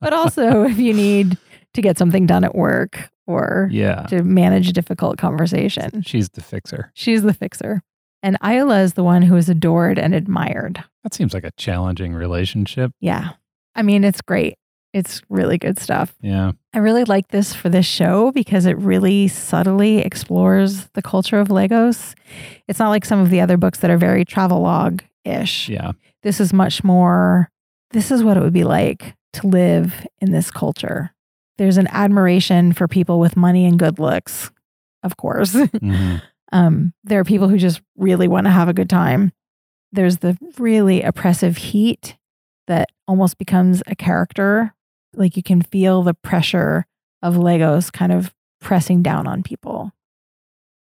[0.00, 1.36] but also if you need
[1.74, 4.02] to get something done at work or Yeah.
[4.04, 6.02] to manage a difficult conversation.
[6.02, 6.92] She's the fixer.
[6.94, 7.82] She's the fixer.
[8.24, 10.82] And Ayoola is the one who is adored and admired.
[11.02, 12.90] That seems like a challenging relationship.
[12.98, 13.32] Yeah.
[13.74, 14.54] I mean, it's great.
[14.94, 16.14] It's really good stuff.
[16.22, 16.52] Yeah.
[16.72, 21.50] I really like this for this show because it really subtly explores the culture of
[21.50, 22.14] Lagos.
[22.66, 25.68] It's not like some of the other books that are very travelogue ish.
[25.68, 25.92] Yeah.
[26.22, 27.50] This is much more,
[27.90, 31.12] this is what it would be like to live in this culture.
[31.58, 34.50] There's an admiration for people with money and good looks,
[35.02, 35.52] of course.
[35.54, 36.22] Mhm.
[36.52, 39.32] Um, there are people who just really want to have a good time.
[39.92, 42.16] There's the really oppressive heat
[42.66, 44.74] that almost becomes a character.
[45.14, 46.86] Like you can feel the pressure
[47.22, 49.92] of Lagos kind of pressing down on people.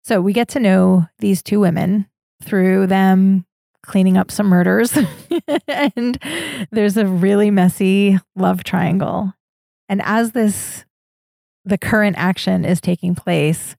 [0.05, 2.07] So we get to know these two women
[2.42, 3.46] through them
[3.85, 4.96] cleaning up some murders.
[5.68, 6.18] and
[6.70, 9.33] there's a really messy love triangle.
[9.88, 10.85] And as this,
[11.64, 13.77] the current action is taking place,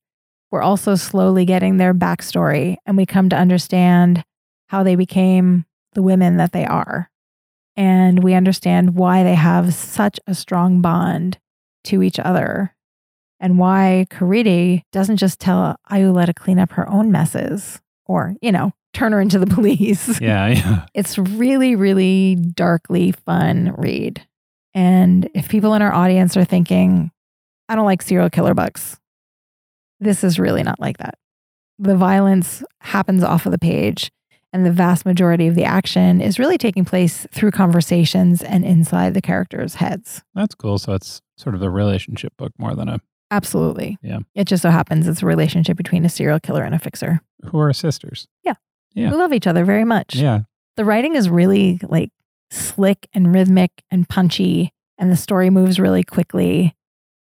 [0.54, 4.24] we're also slowly getting their backstory and we come to understand
[4.68, 7.10] how they became the women that they are.
[7.76, 11.40] And we understand why they have such a strong bond
[11.86, 12.76] to each other
[13.40, 18.52] and why Korede doesn't just tell Ayoola to clean up her own messes or, you
[18.52, 20.22] know, turn her into the police.
[20.22, 20.50] Yeah.
[20.50, 20.86] Yeah.
[20.94, 24.24] It's really, really darkly fun read.
[24.76, 27.10] And if people in our audience are thinking,
[27.68, 29.00] I don't like serial killer books,
[30.04, 31.16] this is really not like that.
[31.80, 34.12] The violence happens off of the page,
[34.52, 39.14] and the vast majority of the action is really taking place through conversations and inside
[39.16, 40.22] the characters' heads.
[40.36, 40.78] That's cool.
[40.78, 43.00] So it's sort of a relationship book more than a
[43.32, 43.98] Absolutely.
[44.04, 44.20] Yeah.
[44.36, 47.58] It just so happens it's a relationship between a serial killer and a fixer who
[47.60, 48.28] are sisters.
[48.44, 48.54] Yeah.
[48.94, 49.10] Yeah.
[49.10, 50.14] Who love each other very much.
[50.14, 50.42] Yeah.
[50.78, 52.12] the writing is really like
[52.52, 56.76] slick and rhythmic and punchy and the story moves really quickly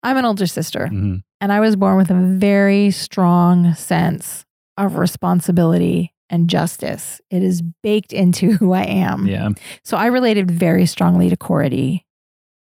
[0.03, 4.45] i'm an older sister hmm and i was born with a very strong sense
[4.77, 9.49] of responsibility and justice it is baked into who i am Yeah.
[9.83, 12.03] so i related very strongly to Korede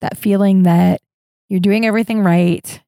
[0.00, 1.00] that feeling that
[1.48, 2.80] you're doing everything right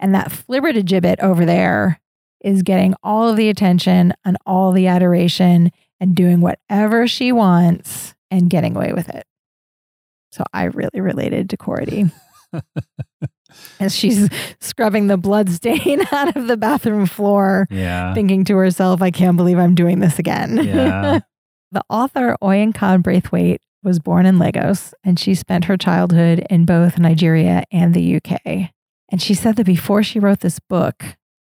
[0.00, 2.00] and that flibbertigibbet over there
[2.42, 8.14] is getting all of the attention and all the adoration and doing whatever she wants
[8.30, 9.24] and getting away with it.
[10.30, 12.12] So I really related to Korede
[13.80, 14.28] as she's
[14.60, 18.14] scrubbing the blood stain out of the bathroom floor, Yeah.
[18.14, 20.58] thinking to herself, I can't believe I'm doing this again.
[20.64, 21.20] Yeah.
[21.72, 26.98] the author Oyinkan Braithwaite was born in Lagos and she spent her childhood in both
[26.98, 28.70] Nigeria and the UK.
[29.10, 31.02] And she said that before she wrote this book,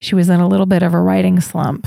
[0.01, 1.87] she was in a little bit of a writing slump.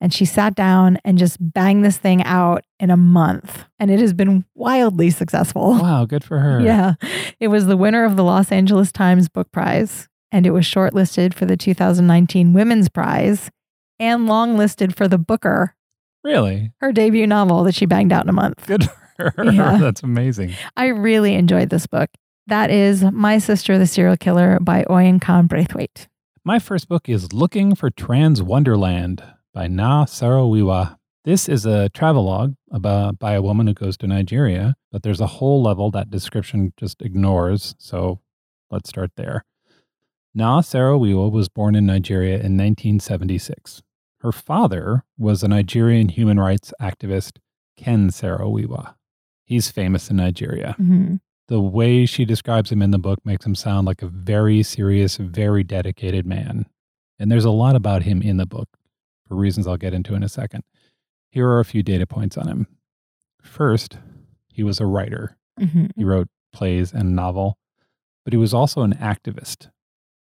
[0.00, 3.64] And she sat down and just banged this thing out in a month.
[3.78, 5.72] And it has been wildly successful.
[5.78, 6.06] Wow.
[6.06, 6.60] Good for her.
[6.60, 6.94] Yeah.
[7.38, 10.08] It was the winner of the Los Angeles Times Book Prize.
[10.32, 13.50] And it was shortlisted for the 2019 Women's Prize
[13.98, 15.74] and longlisted for the Booker,
[16.24, 16.72] Really?
[16.80, 18.66] her debut novel that she banged out in a month.
[18.66, 18.84] Good
[19.16, 19.52] for her.
[19.52, 19.76] Yeah.
[19.80, 20.54] That's amazing.
[20.76, 22.08] I really enjoyed this book.
[22.46, 26.08] That is My Sister the Serial Killer by Oyinkan Braithwaite.
[26.42, 30.96] My first book is Looking for Transwonderland by Noo Saro-Wiwa.
[31.24, 35.26] This is a travelogue about by a woman who goes to Nigeria, but there's a
[35.26, 37.74] whole level that description just ignores.
[37.78, 38.20] So
[38.70, 39.44] let's start there.
[40.34, 43.82] Noo Saro-Wiwa was born in Nigeria in 1976.
[44.20, 47.38] Her father was a Nigerian human rights activist,
[47.76, 48.94] Ken Saro-Wiwa.
[49.44, 51.20] He's famous in Nigeria Mhm.
[51.48, 55.16] the way she describes him in the book makes him sound like a very serious,
[55.16, 56.66] very dedicated man.
[57.18, 58.68] And there's a lot about him in the book
[59.30, 60.64] for reasons I'll get into in a second.
[61.30, 62.66] Here are a few data points on him.
[63.40, 63.96] First,
[64.52, 65.38] he was a writer.
[65.58, 65.92] Mhm.
[65.94, 67.56] He wrote plays and novel,
[68.24, 69.70] but he was also an activist.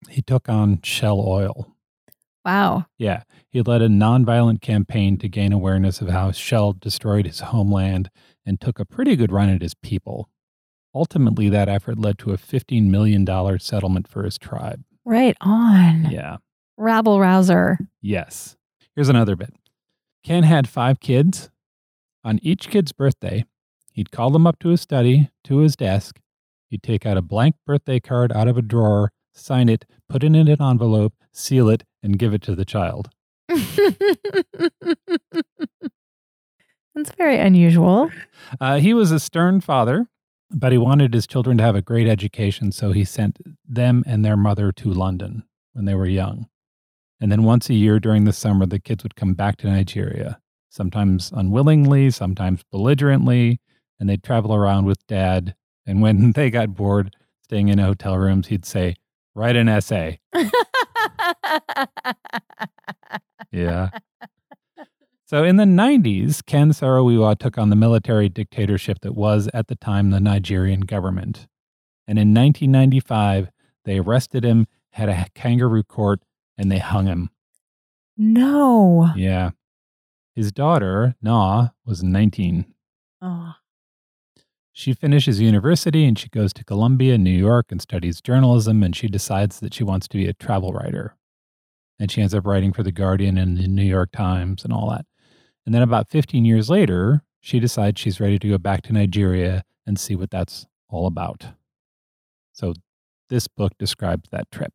[0.10, 1.76] He took on Shell Oil.
[2.46, 2.86] Wow.
[2.98, 8.10] Yeah, he led a nonviolent campaign to gain awareness of how Shell destroyed his homeland
[8.46, 10.30] and took a pretty good run at his people.
[10.96, 13.26] Ultimately, that effort led to a $15 million
[13.60, 14.84] settlement for his tribe.
[15.04, 16.06] Right on.
[16.10, 16.38] Yeah.
[16.78, 17.80] Rabble rouser.
[18.02, 18.56] Yes.
[18.96, 19.54] Here's another bit
[20.24, 21.50] Ken had five kids.
[22.24, 23.44] On each kid's birthday,
[23.92, 26.20] he'd call them up to his study, to his desk.
[26.70, 30.28] He'd take out a blank birthday card out of a drawer, sign it, put it
[30.28, 33.10] in an envelope, seal it, and give it to the child.
[36.96, 38.12] That's very unusual.
[38.62, 40.08] Uh, he was a stern father,
[40.50, 44.24] but he wanted his children to have a great education, so he sent them and
[44.24, 46.48] their mother to London when they were young.
[47.20, 50.40] And then once a year during the summer, the kids would come back to Nigeria,
[50.70, 53.60] sometimes unwillingly, sometimes belligerently,
[54.00, 55.56] and they'd travel around with dad.
[55.86, 58.96] And when they got bored staying in hotel rooms, he'd say,
[59.36, 60.20] Write an essay.
[63.54, 63.90] Yeah.
[65.26, 69.76] So in the 90s, Ken Saro-Wiwa took on the military dictatorship that was at the
[69.76, 71.48] time the Nigerian government.
[72.08, 73.50] And in 1995,
[73.86, 76.22] they arrested him, had a kangaroo court,
[76.58, 77.30] and they hung him.
[78.18, 79.12] no.
[79.16, 79.52] Yeah.
[80.36, 82.66] His daughter, Noo, was 19.
[83.22, 83.54] Oh.
[84.72, 88.82] She finishes university and she goes to Columbia, New York, and studies journalism.
[88.82, 91.16] And she decides that she wants to be a travel writer.
[92.00, 94.90] And she ends up writing for The Guardian and the New York Times and all
[94.90, 95.06] that.
[95.68, 99.64] And then about 15 years later, she decides she's ready to go back to Nigeria
[99.86, 101.46] and see what that's all about.
[102.54, 102.74] So
[103.30, 104.74] this book describes that trip.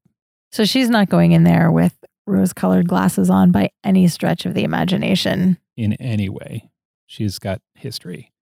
[0.52, 1.94] So she's not going in there with
[2.26, 5.58] rose colored glasses on by any stretch of the imagination.
[5.76, 6.68] in any way.
[7.06, 8.32] She's got history.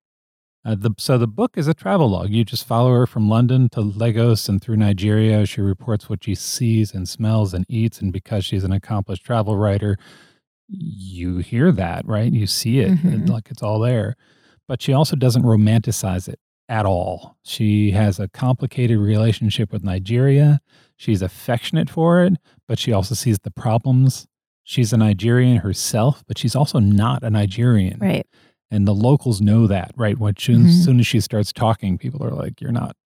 [0.65, 2.31] Uh, the, so the book is a travel log.
[2.31, 5.47] You just follow her from London to Lagos and through Nigeria.
[5.47, 8.01] She reports what she sees and smells and eats.
[8.01, 9.97] And because she's an accomplished travel writer,
[10.69, 12.33] you hear that, right?
[12.33, 13.29] You see it, Mhm.
[13.29, 14.17] like it's all there.
[14.67, 17.37] But she also doesn't romanticize it at all.
[17.45, 20.61] She has a complicated relationship with Nigeria.
[20.97, 22.35] She's affectionate for it,
[22.67, 24.27] but she also sees the problems.
[24.65, 27.99] She's a Nigerian herself, but she's also not a Nigerian.
[28.01, 28.27] Right.
[28.71, 30.19] And the locals know that, right?
[30.19, 30.69] When soon, Mhm.
[30.69, 32.97] as soon as she starts talking, people are like, You're not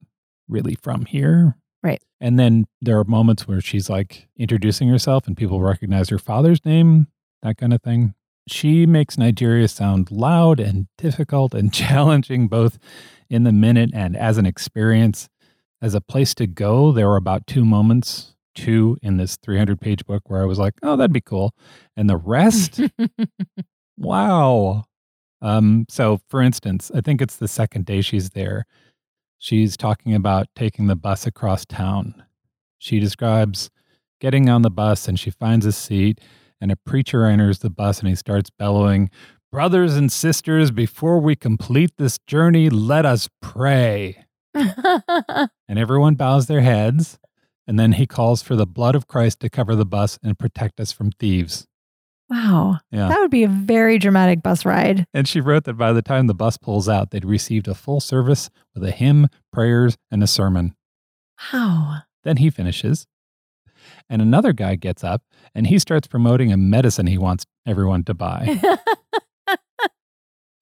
[0.49, 1.57] really from here.
[1.83, 2.03] Right.
[2.21, 6.65] And then there are moments where she's like introducing herself and people recognize her father's
[6.65, 7.09] name,
[7.43, 8.15] that kind of thing.
[8.49, 12.79] She makes Nigeria sound loud and difficult and challenging, both
[13.29, 15.29] in the minute and as an experience.
[15.83, 20.05] As a place to go, there were about two moments, two in this 300 page
[20.05, 21.55] book, where I was like, oh, that'd be cool.
[21.97, 22.81] And the rest,
[23.97, 24.85] wow.
[25.41, 28.67] Um, so, for instance, I think it's the second day she's there.
[29.39, 32.23] She's talking about taking the bus across town.
[32.79, 33.71] She describes
[34.21, 36.21] getting on the bus and she finds a seat,
[36.61, 39.11] and a preacher enters the bus and he starts bellowing,
[39.51, 44.27] Brothers and sisters, before we complete this journey, let us pray.
[45.69, 47.19] And everyone bows their heads.
[47.67, 50.81] And then he calls for the blood of Christ to cover the bus and protect
[50.81, 51.67] us from thieves.
[52.29, 52.79] wow.
[52.91, 53.09] Yeah.
[53.09, 55.07] That would be a very dramatic bus ride.
[55.15, 58.01] And she wrote that by the time the bus pulls out, they'd received a full
[58.01, 60.75] service with a hymn, prayers, and a sermon.
[61.53, 61.99] Wow.
[62.25, 63.07] Then he finishes.
[64.09, 65.23] And another guy gets up
[65.55, 68.61] and he starts promoting a medicine he wants everyone to buy.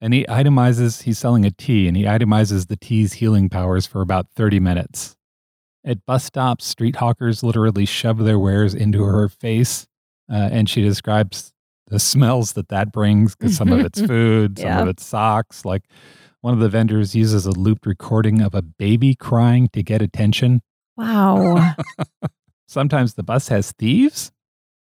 [0.01, 4.01] and he itemizes, he's selling a tea and he itemizes the tea's healing powers for
[4.01, 5.15] about 30 minutes.
[5.85, 9.87] At bus stops, street hawkers literally shove their wares into her face.
[10.31, 11.51] Uh, and she describes
[11.87, 15.65] the smells that that brings because some of it's food, some of it's socks.
[15.65, 15.83] Like
[16.41, 20.61] one of the vendors uses a looped recording of a baby crying to get attention.
[20.95, 21.75] wow.
[22.67, 24.31] Sometimes the bus has thieves.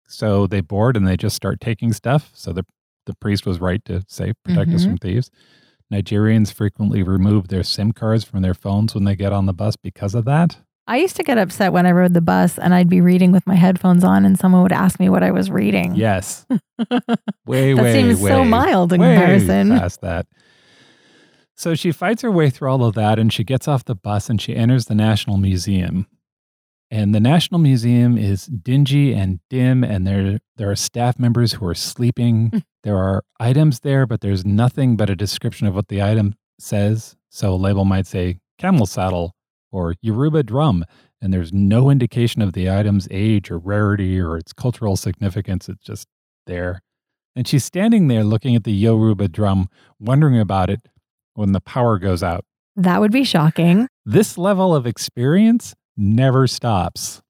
[0.06, 2.30] So they board and they just start taking stuff.
[2.34, 2.66] So the,
[3.06, 4.86] the priest was right to say, protect us Mhm.
[4.88, 5.30] from thieves.
[5.92, 9.76] Nigerians frequently remove their SIM cards from their phones when they get on the bus
[9.76, 10.56] because of that.
[10.86, 13.46] I used to get upset when I rode the bus and I'd be reading with
[13.46, 15.94] my headphones on and someone would ask me what I was reading.
[15.94, 16.44] Yes.
[17.46, 19.68] way, That way, seems way, so mild in way comparison.
[19.70, 20.26] Past that.
[21.54, 24.28] So she fights her way through all of that and she gets off the bus
[24.28, 26.06] and she enters the National Museum.
[26.92, 31.66] And the National Museum is dingy and dim, and there there are staff members who
[31.66, 32.50] are sleeping.
[32.50, 32.64] Mm.
[32.82, 37.16] there are items there, but there's nothing but a description of what the item says.
[37.30, 39.34] So a label might say camel saddle
[39.70, 40.84] or Yoruba drum,
[41.18, 45.70] and there's no indication of the item's age or rarity or its cultural significance.
[45.70, 46.06] It's just
[46.46, 46.82] there.
[47.34, 50.82] And she's standing there looking at the Yoruba drum, wondering about it
[51.32, 52.44] when the power goes out.
[52.76, 53.88] That would be shocking.
[54.04, 57.22] This level of experience never stops.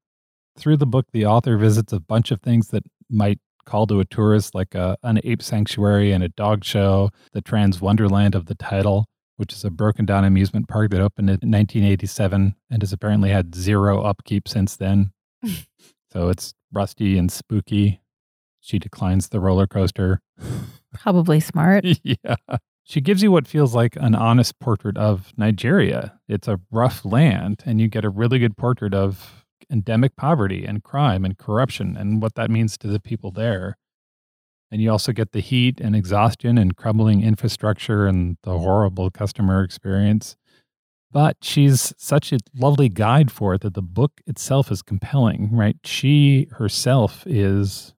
[0.59, 4.05] Through the book, the author visits a bunch of things that might call to a
[4.05, 9.07] tourist, like a, an ape sanctuary and a dog show, the Transwonderland of the title,
[9.37, 13.55] which is a broken down amusement park that opened in 1987 and has apparently had
[13.55, 15.13] zero upkeep since then.
[16.13, 18.01] so it's rusty and spooky.
[18.61, 20.21] She declines the roller coaster.
[20.93, 21.85] Probably smart.
[22.03, 22.37] yeah.
[22.85, 26.19] She gives you what feels like an honest portrait of Nigeria.
[26.29, 30.83] It's a rough land, and you get a really good portrait of endemic poverty and
[30.83, 33.77] crime and corruption and what that means to the people there.
[34.71, 39.63] And you also get the heat and exhaustion and crumbling infrastructure and the horrible customer
[39.63, 40.37] experience.
[41.11, 45.77] But she's such a lovely guide for it that the book itself is compelling, right?
[45.85, 47.95] She herself is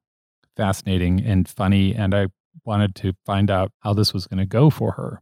[0.57, 2.27] fascinating and funny, and I
[2.65, 5.21] wanted to find out how this was going to go for her.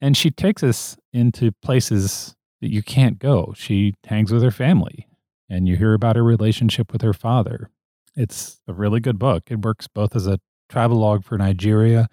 [0.00, 3.52] And she takes us into places that you can't go.
[3.56, 5.06] She hangs with her family,
[5.48, 7.70] and you hear about her relationship with her father.
[8.16, 9.44] It's a really good book.
[9.50, 12.08] It works both as a travelogue for Nigeria,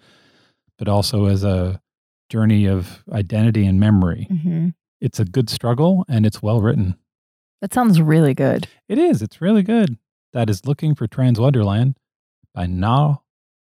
[0.78, 1.80] but also as a
[2.30, 4.24] journey of identity and memory.
[4.30, 4.68] hmm
[5.00, 6.96] It's a good struggle, and it's well written.
[7.60, 8.68] That sounds really good.
[8.88, 9.22] It is.
[9.22, 9.98] It's really good.
[10.32, 11.94] That is Looking for Transwonderland
[12.54, 13.16] by Noo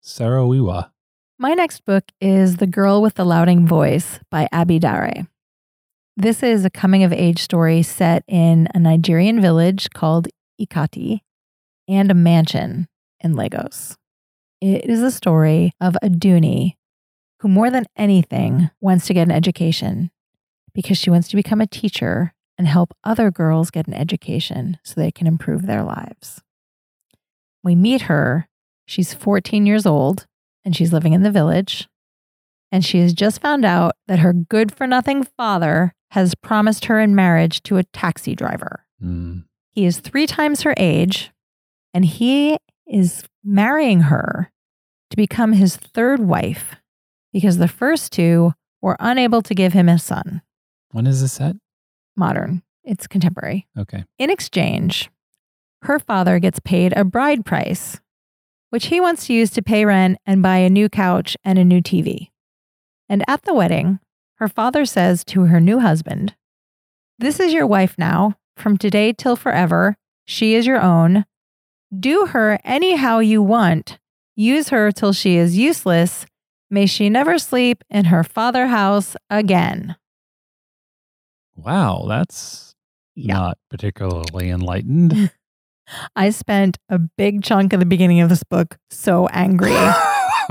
[0.01, 0.91] Saro-Wiwa.
[1.37, 5.27] My next book is The Girl with the Louding Voice by Abi Dare.
[6.17, 10.27] This is a coming of age story set in a Nigerian village called
[10.61, 11.21] Ikati
[11.87, 12.89] and a mansion
[13.21, 13.95] in Lagos.
[14.59, 16.75] It is a story of Adunni
[17.39, 20.11] who, more than anything, wants to get an education
[20.73, 24.95] because she wants to become a teacher and help other girls get an education so
[24.95, 26.41] they can improve their lives.
[27.63, 28.48] We meet her.
[28.89, 30.25] She's 14 years old
[30.65, 31.87] and she's living in the village.
[32.71, 36.99] And she has just found out that her good for nothing father has promised her
[36.99, 38.87] in marriage to a taxi driver.
[38.99, 39.43] Mm.
[39.69, 41.29] He is three times her age,
[41.93, 44.51] and he is marrying her
[45.11, 46.75] to become his third wife
[47.31, 50.41] because the first two were unable to give him a son.
[50.93, 51.57] When is this set?
[52.17, 53.67] Modern, it's contemporary.
[53.77, 54.03] Okay.
[54.17, 55.11] In exchange,
[55.83, 57.99] her father gets paid a bride price,
[58.69, 61.65] which he wants to use to pay rent and buy a new couch and a
[61.65, 62.29] new TV.
[63.07, 63.99] And at the wedding,
[64.35, 66.35] her father says to her new husband,
[67.17, 68.35] This is your wife now.
[68.55, 69.95] From today till forever,
[70.25, 71.25] she is your own.
[71.97, 73.97] Do her anyhow you want.
[74.35, 76.25] Use her till she is useless.
[76.69, 79.95] May she never sleep in her father house again.
[81.55, 82.75] Wow, that's
[83.15, 83.33] Yeah.
[83.33, 85.31] not particularly enlightened.
[86.15, 89.73] I spent a big chunk of the beginning of this book so angry,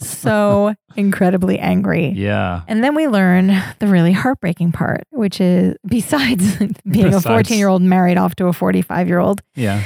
[0.00, 2.08] so incredibly angry.
[2.10, 2.62] yeah.
[2.68, 3.48] And then we learn
[3.78, 6.56] the really heartbreaking part, which is besides
[6.90, 9.82] being a 14 year old married off to a 45 year old, Yeah.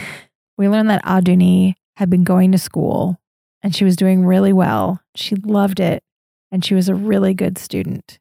[0.59, 3.18] we learn that Adunni had been going to school
[3.62, 5.01] and she was doing really well.
[5.14, 6.03] She loved it
[6.51, 8.18] and she was a really good student.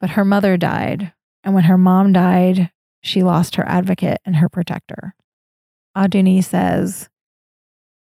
[0.00, 1.12] But her mother died.
[1.42, 2.70] And when her mom died,
[3.06, 5.14] she lost her advocate and her protector.
[5.96, 7.08] Adunni says,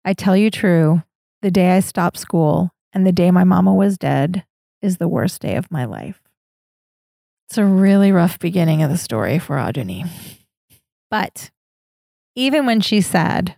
[0.05, 1.03] I tell you true,
[1.41, 4.45] the day I stopped school and the day my mama was dead
[4.81, 6.21] is the worst day of my life.
[7.49, 10.07] It's a really rough beginning of the story for Adunni.
[11.11, 11.51] But
[12.35, 13.57] even when she's sad,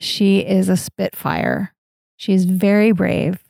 [0.00, 1.74] she is a spitfire.
[2.18, 3.42] She's very brave.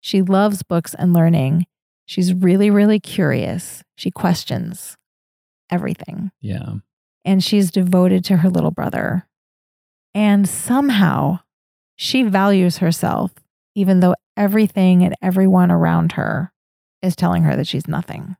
[0.00, 1.66] She loves books and learning.
[2.06, 3.82] She's really, really curious.
[3.96, 4.95] She questions
[5.70, 6.30] everything.
[6.40, 6.74] Yeah.
[7.24, 9.26] And she's devoted to her little brother.
[10.14, 11.40] And somehow
[11.96, 13.32] she values herself,
[13.74, 16.52] even though everything and everyone around her
[17.02, 18.36] is telling her that she's nothing.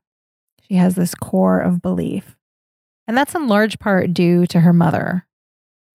[0.61, 2.35] She has this core of belief.
[3.07, 5.25] And that's in large part due to her mother,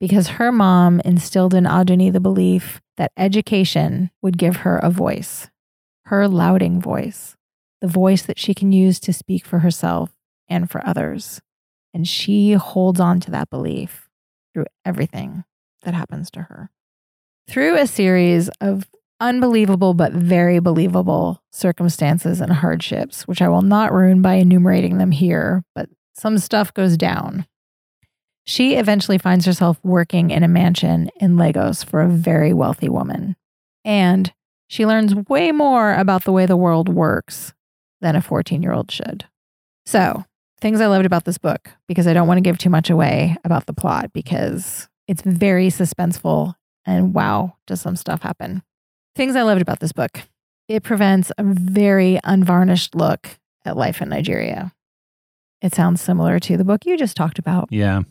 [0.01, 5.51] because her mom instilled in Adunni the belief that education would give her a voice,
[6.07, 7.37] her louding voice,
[7.81, 10.12] the voice that she can use to speak for herself
[10.53, 11.41] and for others.
[11.95, 14.09] And she holds on to that belief
[14.53, 15.45] through everything
[15.83, 16.71] that happens to her.
[17.49, 18.87] Through a series of
[19.19, 25.11] unbelievable but very believable circumstances and hardships, which I will not ruin by enumerating them
[25.11, 27.47] here, but some stuff goes down.
[28.45, 33.37] She eventually finds herself working in a mansion in Lagos for a very wealthy woman.
[33.85, 34.33] And
[34.67, 37.55] she learns way more about the way the world works
[38.01, 39.27] than a 14 year old should.
[39.87, 40.25] So,
[40.63, 43.37] things I loved about this book, because I don't want to give too much away
[43.45, 46.55] about the plot, because it's very suspenseful
[46.87, 48.63] and wow, does some stuff happen.
[49.17, 50.23] Things I loved about this book
[50.69, 53.29] it prevents a very unvarnished look
[53.65, 54.73] at life in Nigeria.
[55.61, 57.69] It sounds similar to the book you just talked about.
[57.71, 58.03] Yeah.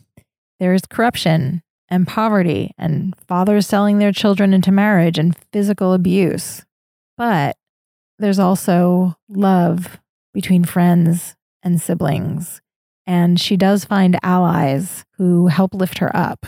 [0.60, 6.64] There's corruption and poverty and fathers selling their children into marriage and physical abuse.
[7.16, 7.56] But
[8.18, 9.98] there's also love
[10.34, 12.60] between friends and siblings.
[13.06, 16.46] And she does find allies who help lift her up.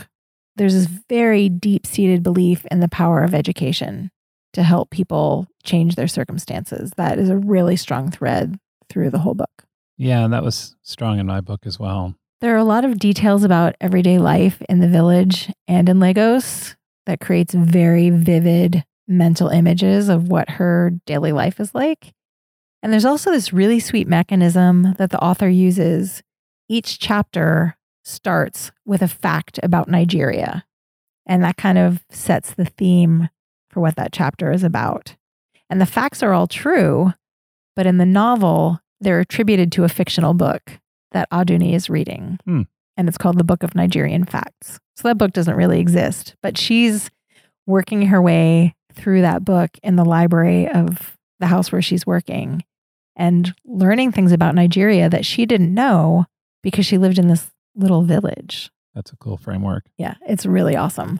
[0.55, 4.09] There's this very deep seated belief in the power of education
[4.53, 6.91] to help people change their circumstances.
[6.95, 8.57] That is a really strong thread
[8.89, 9.65] through the whole book.
[9.97, 10.27] Yeah.
[10.27, 12.15] That was strong in my book as well.
[12.41, 16.75] There are a lot of details about everyday life in the village and in Lagos
[17.05, 22.13] that creates very vivid mental images of what her daily life is like.
[22.85, 26.21] And there's also this really sweet mechanism that the author uses.
[26.69, 30.65] Each chapter starts with a fact about Nigeria.
[31.25, 33.29] And that kind of sets the theme
[33.71, 35.15] for what that chapter is about.
[35.67, 37.11] And the facts are all true,
[37.75, 40.73] but in the novel, they're attributed to a fictional book
[41.11, 42.37] that Adunni is reading.
[42.45, 42.61] Hmm.
[42.97, 44.79] And it's called The Book of Nigerian Facts.
[44.95, 47.09] So that book doesn't really exist, but she's
[47.65, 52.63] working her way through that book in the library of the house where she's working
[53.15, 56.25] and learning things about Nigeria that she didn't know
[56.63, 58.69] because she lived in this little village.
[58.93, 59.85] That's a cool framework.
[59.97, 61.19] Yeah, it's really awesome.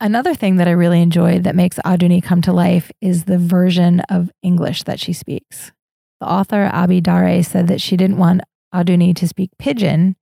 [0.00, 4.00] Another thing that I really enjoyed that makes Adunni come to life is the version
[4.08, 5.72] of English that she speaks.
[6.20, 8.40] The author Abi Dare said that she didn't want
[8.74, 10.16] Adunni to speak pidgin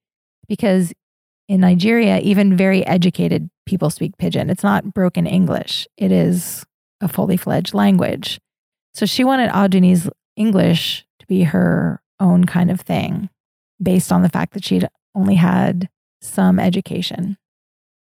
[0.48, 0.92] because
[1.48, 4.50] in Nigeria, even very educated people speak pidgin.
[4.50, 6.64] It's not broken English, it is
[7.00, 8.40] a fully fledged language.
[8.94, 10.08] So she wanted Adunni's
[10.38, 13.28] English to be her own kind of thing
[13.82, 15.88] based on the fact that she'd only had
[16.20, 17.36] some education.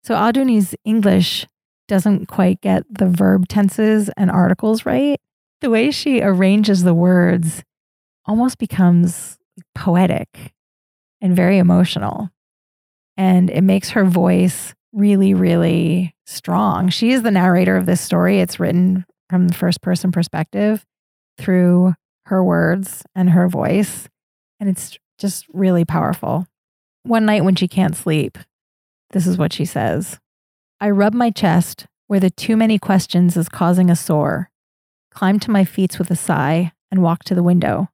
[0.04, 1.48] So Adunni's English
[1.88, 5.20] doesn't quite get the verb tenses and articles right.
[5.62, 7.64] The way she arranges the words
[8.26, 9.38] almost becomes
[9.74, 10.54] poetic
[11.22, 12.30] and very emotional.
[13.18, 16.90] And it makes her voice really, really strong.
[16.90, 18.40] She is the narrator of this story.
[18.40, 20.86] It's written from the first person perspective
[21.38, 21.94] through
[22.26, 24.08] her words and her voice.
[24.60, 26.48] And it's just really powerful.
[27.04, 28.38] One night when she can't sleep,
[29.12, 30.20] this is what she says
[30.80, 34.52] I rub my chest where the too many questions is causing a sore,
[35.12, 37.90] climb to my feet with a sigh, and walk to the window.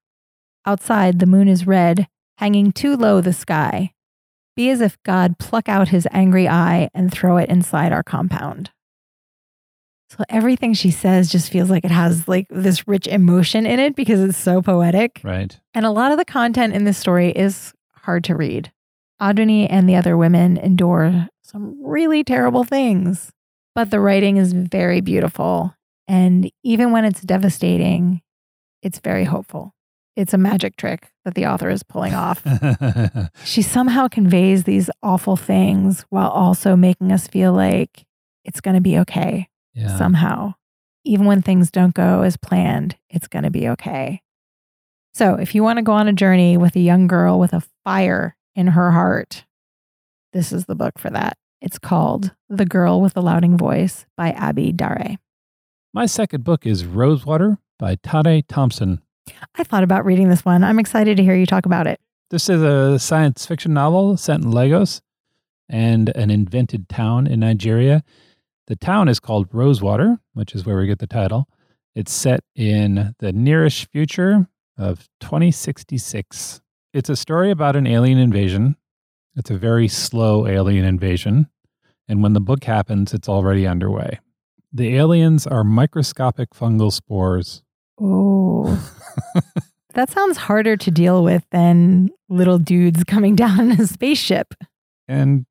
[0.66, 2.08] Outside, the moon is red,
[2.38, 3.94] hanging too low the sky.
[4.56, 8.72] Be as if God pluck out his angry eye and throw it inside our compound.
[10.12, 13.96] So everything she says just feels like it has like this rich emotion in it
[13.96, 15.22] because it's so poetic.
[15.24, 15.58] Right.
[15.74, 18.74] And a lot of the content in this story is hard to read.
[19.22, 23.32] Adunni and the other women endure some really terrible things,
[23.74, 25.74] but the writing is very beautiful.
[26.10, 28.22] And even when it's devastating,
[28.82, 29.74] it's very hopeful.
[30.18, 32.44] It's a magic trick that the author is pulling off.
[33.46, 38.04] she somehow conveys these awful things while also making us feel like
[38.44, 39.98] it's going to be okay yeah.
[39.98, 40.54] somehow.
[41.04, 44.22] Even when things don't go as planned, it's going to be okay.
[45.14, 47.64] So, if you want to go on a journey with a young girl with a
[47.84, 49.46] fire in her heart,
[50.32, 51.38] this is the book for that.
[51.62, 55.18] It's called The Girl with the Louding Voice by Abi Dare.
[55.94, 59.02] My second book is Rosewater by Tade Thompson.
[59.56, 60.64] I thought about reading this one.
[60.64, 62.00] I'm excited to hear you talk about it.
[62.30, 65.02] This is a science fiction novel set in Lagos
[65.68, 68.04] and an invented town in Nigeria.
[68.72, 71.50] The town is called Rosewater, which is where we get the title.
[71.94, 74.48] It's set in the nearish future
[74.78, 76.62] of 2066.
[76.94, 78.78] It's a story about an alien invasion.
[79.36, 81.50] It's a very slow alien invasion.
[82.08, 84.22] And when the book happens, it's already underway.
[84.72, 87.64] The aliens are microscopic fungal spores.
[88.00, 88.90] Oh.
[89.96, 94.54] that sounds harder to deal with than little dudes coming down in a spaceship.
[95.10, 95.46] And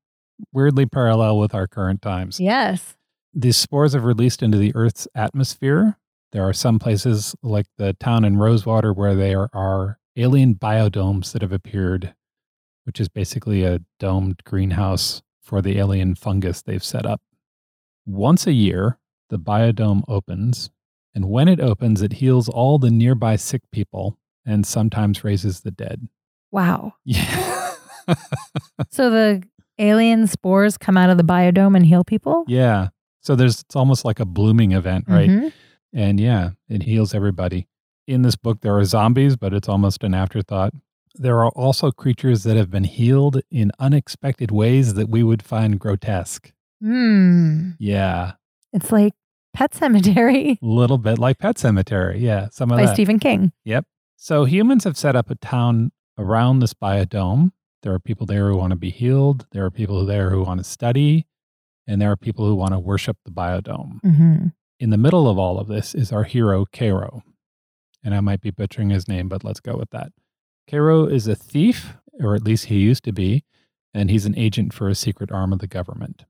[0.51, 2.39] weirdly parallel with our current times.
[2.39, 2.97] Yes.
[3.33, 5.97] These spores have released into the Earth's atmosphere.
[6.31, 11.41] There are some places like the town in Rosewater where there are alien biodomes that
[11.41, 12.13] have appeared,
[12.85, 17.21] which is basically a domed greenhouse for the alien fungus they've set up.
[18.05, 18.97] Once a year,
[19.29, 20.69] the biodome opens,
[21.13, 25.71] and when it opens, it heals all the nearby sick people and sometimes raises the
[25.71, 26.07] dead.
[26.51, 26.95] Wow.
[27.05, 27.75] Yeah.
[28.89, 29.43] so the
[29.77, 32.43] alien spores come out of the biodome and heal people?
[32.47, 32.89] yeah.
[33.21, 35.29] So there's it's almost like a blooming event, right?
[35.29, 35.51] Mhm.
[35.93, 37.67] And yeah, it heals everybody.
[38.07, 40.73] In this book, there are zombies, but it's almost an afterthought.
[41.15, 45.79] There are also creatures that have been healed in unexpected ways that we would find
[45.79, 46.51] grotesque.
[46.81, 47.71] Hmm.
[47.79, 48.33] Yeah.
[48.73, 49.13] It's like
[49.53, 52.19] Pet Sematary A little bit like Pet Sematary.
[52.21, 52.47] Yeah.
[52.51, 52.91] Some of by.
[52.93, 53.51] Stephen King.
[53.65, 53.85] Yep.
[54.15, 57.51] So humans have set up a town around this biodome.
[57.83, 59.47] There are people there who want to be healed.
[59.51, 61.27] There are people there who want to study.
[61.87, 64.01] And there are people who want to worship the biodome.
[64.05, 64.47] Mm-hmm.
[64.79, 67.21] In the middle of all of this is our hero, Kaaro.
[68.03, 70.11] And I might be butchering his name, but let's go with that.
[70.69, 73.43] Kaaro is a thief, or at least he used to be,
[73.93, 76.25] and he's an agent for a secret arm of the government.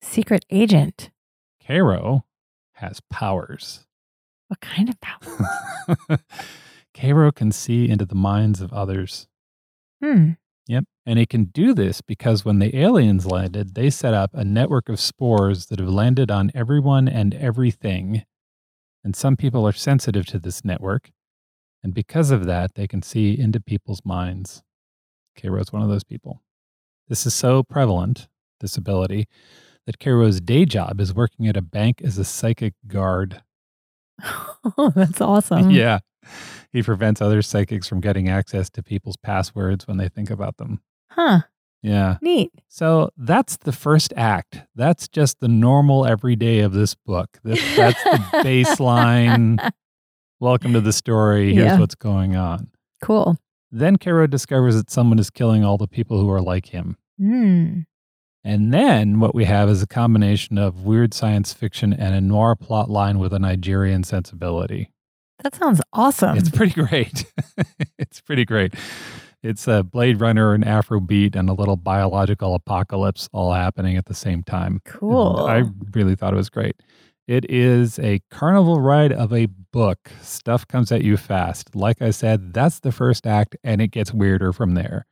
[0.00, 1.10] Secret agent.
[1.64, 2.22] Kaaro
[2.74, 3.86] has powers.
[4.48, 6.18] What kind of powers?
[6.94, 9.28] Kaaro can see into the minds of others.
[10.02, 10.32] Hmm.
[10.68, 10.84] Yep.
[11.04, 14.88] And he can do this because when the aliens landed, they set up a network
[14.88, 18.24] of spores that have landed on everyone and everything.
[19.04, 21.10] And some people are sensitive to this network.
[21.82, 24.62] And because of that, they can see into people's minds.
[25.36, 26.42] Kaaro's one of those people.
[27.08, 28.28] This is so prevalent,
[28.60, 29.26] this ability,
[29.86, 33.42] that Kaaro's day job is working at a bank as a psychic guard.
[34.78, 35.70] Oh, that's awesome.
[35.70, 35.98] yeah.
[36.72, 40.80] He prevents other psychics from getting access to people's passwords when they think about them.
[41.10, 41.40] Huh.
[41.82, 42.16] Yeah.
[42.22, 42.52] Neat.
[42.68, 44.62] So that's the first act.
[44.74, 47.38] That's just the normal everyday of this book.
[47.42, 49.72] This, that's the baseline.
[50.40, 51.52] Welcome to the story.
[51.54, 51.78] Here's Yeah.
[51.78, 52.70] what's going on.
[53.02, 53.36] Cool.
[53.70, 56.96] Then Kaaro discovers that someone is killing all the people who are like him.
[57.18, 57.80] Hmm.
[58.44, 62.56] And then what we have is a combination of weird science fiction and a noir
[62.56, 64.90] plot line with a Nigerian sensibility.
[65.42, 66.36] That sounds awesome.
[66.38, 67.24] It's pretty great.
[67.98, 68.74] it's pretty great.
[69.42, 74.14] It's a Blade Runner, an Afrobeat, and a little biological apocalypse all happening at the
[74.14, 74.80] same time.
[74.84, 75.48] Cool.
[75.48, 76.76] And I really thought it was great.
[77.26, 80.10] It is a carnival ride of a book.
[80.22, 81.74] Stuff comes at you fast.
[81.74, 85.06] Like I said, that's the first act, and it gets weirder from there.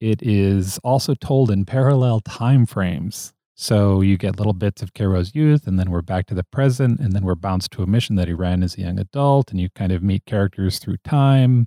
[0.00, 3.32] It is also told in parallel time frames.
[3.54, 7.00] So you get little bits of Kaaro's youth, and then we're back to the present,
[7.00, 9.60] and then we're bounced to a mission that he ran as a young adult, and
[9.60, 11.66] you kind of meet characters through time.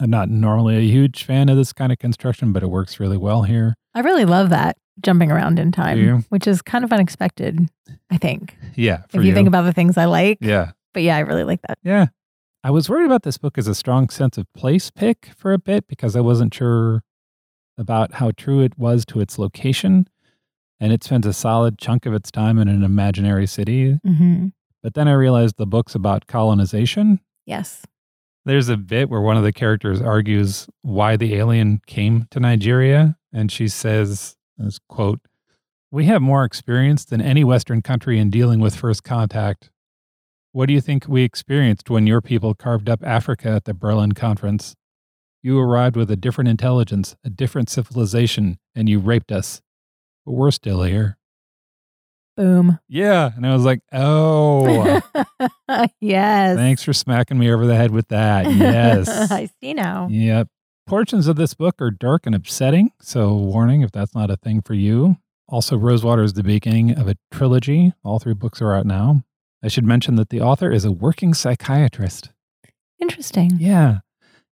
[0.00, 3.16] I'm not normally a huge fan of this kind of construction, but it works really
[3.16, 3.74] well here.
[3.94, 5.72] I really love that jumping around in you?
[5.72, 7.68] time, which is kind of unexpected,
[8.10, 9.02] I think, Yeah.
[9.12, 10.38] if you, think about the things I like.
[10.40, 10.72] Yeah.
[10.92, 11.78] But yeah, I really like that.
[11.82, 12.06] Yeah.
[12.62, 15.58] I was worried about this book as a strong sense of place pick for a
[15.58, 17.02] bit because I wasn't sure
[17.78, 20.06] about how true it was to its location.
[20.80, 23.98] And it spends a solid chunk of its time in an imaginary city.
[24.04, 24.48] hmm
[24.82, 27.20] But then I realized the book's about colonization.
[27.46, 27.82] Yes.
[28.46, 33.16] There's a bit where one of the characters argues why the alien came to Nigeria.
[33.32, 35.20] And she says, as quote,
[35.90, 39.70] We have more experience than any Western country in dealing with first contact.
[40.52, 44.12] What do you think we experienced when your people carved up Africa at the Berlin
[44.12, 44.74] Conference?
[45.42, 49.60] You arrived with a different intelligence, a different civilization, and you raped us.
[50.24, 51.16] But we're still here.
[52.36, 52.78] Boom.
[52.88, 53.30] Yeah.
[53.36, 55.00] And I was like, oh,
[56.00, 56.56] yes.
[56.56, 58.46] thanks for smacking me over the head with that.
[58.50, 59.08] Yes.
[59.30, 60.08] I see now.
[60.10, 60.48] Yep.
[60.86, 64.62] Portions of this book are dark and upsetting, so warning if that's not a thing
[64.62, 65.16] for you.
[65.48, 67.92] Also, Rosewater is the beginning of a trilogy.
[68.04, 69.24] All three books are out now.
[69.62, 72.30] I should mention that the author is a working psychiatrist.
[73.00, 73.52] Interesting.
[73.58, 73.98] Yeah.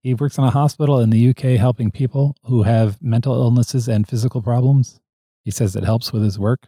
[0.03, 4.07] He works in a hospital in the UK helping people who have mental illnesses and
[4.09, 5.01] physical problems.
[5.47, 6.67] He says it helps with his work.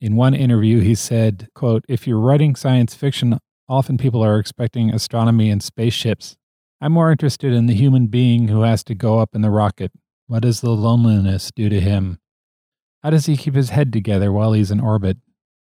[0.00, 4.92] In one interview, he said, quote, if you're writing science fiction, often people are expecting
[4.92, 6.36] astronomy and spaceships.
[6.80, 9.92] I'm more interested in the human being who has to go up in the rocket.
[10.26, 12.18] What does the loneliness do to him?
[13.04, 15.18] How does he keep his head together while he's in orbit?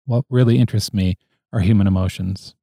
[0.06, 1.18] What really interests me
[1.52, 2.54] are human emotions.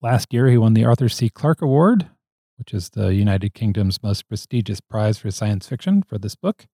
[0.00, 1.28] Last year, he won the Arthur C.
[1.28, 2.10] Clarke Award,
[2.58, 6.66] which is the United Kingdom's most prestigious prize for science fiction for this book.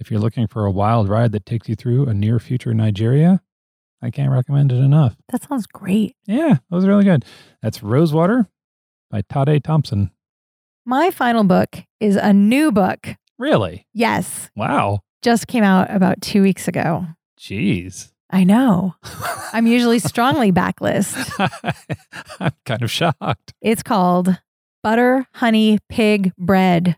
[0.00, 3.42] If you're looking for a wild ride that takes you through a near future Nigeria,
[4.02, 5.14] I can't recommend it enough.
[5.28, 6.16] That sounds great.
[6.26, 7.24] Yeah, that was really good.
[7.62, 8.48] That's Rosewater
[9.10, 10.10] by Tade Thompson.
[10.86, 13.08] My final book is a new book.
[13.38, 13.86] Really?
[13.92, 14.50] Yes.
[14.56, 15.00] Wow.
[15.20, 17.06] Just came out about two weeks ago.
[17.38, 18.10] Jeez.
[18.30, 18.94] I know.
[19.52, 21.14] I'm usually strongly backlist.
[22.40, 23.52] I'm kind of shocked.
[23.60, 24.38] It's called
[24.82, 26.96] Butter, Honey, Pig, Bread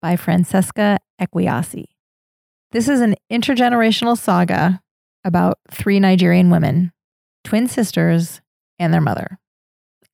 [0.00, 1.84] by Francesca Ekwuyasi.
[2.72, 4.80] This is an intergenerational saga
[5.24, 6.92] about three Nigerian women,
[7.42, 8.40] twin sisters,
[8.78, 9.38] and their mother.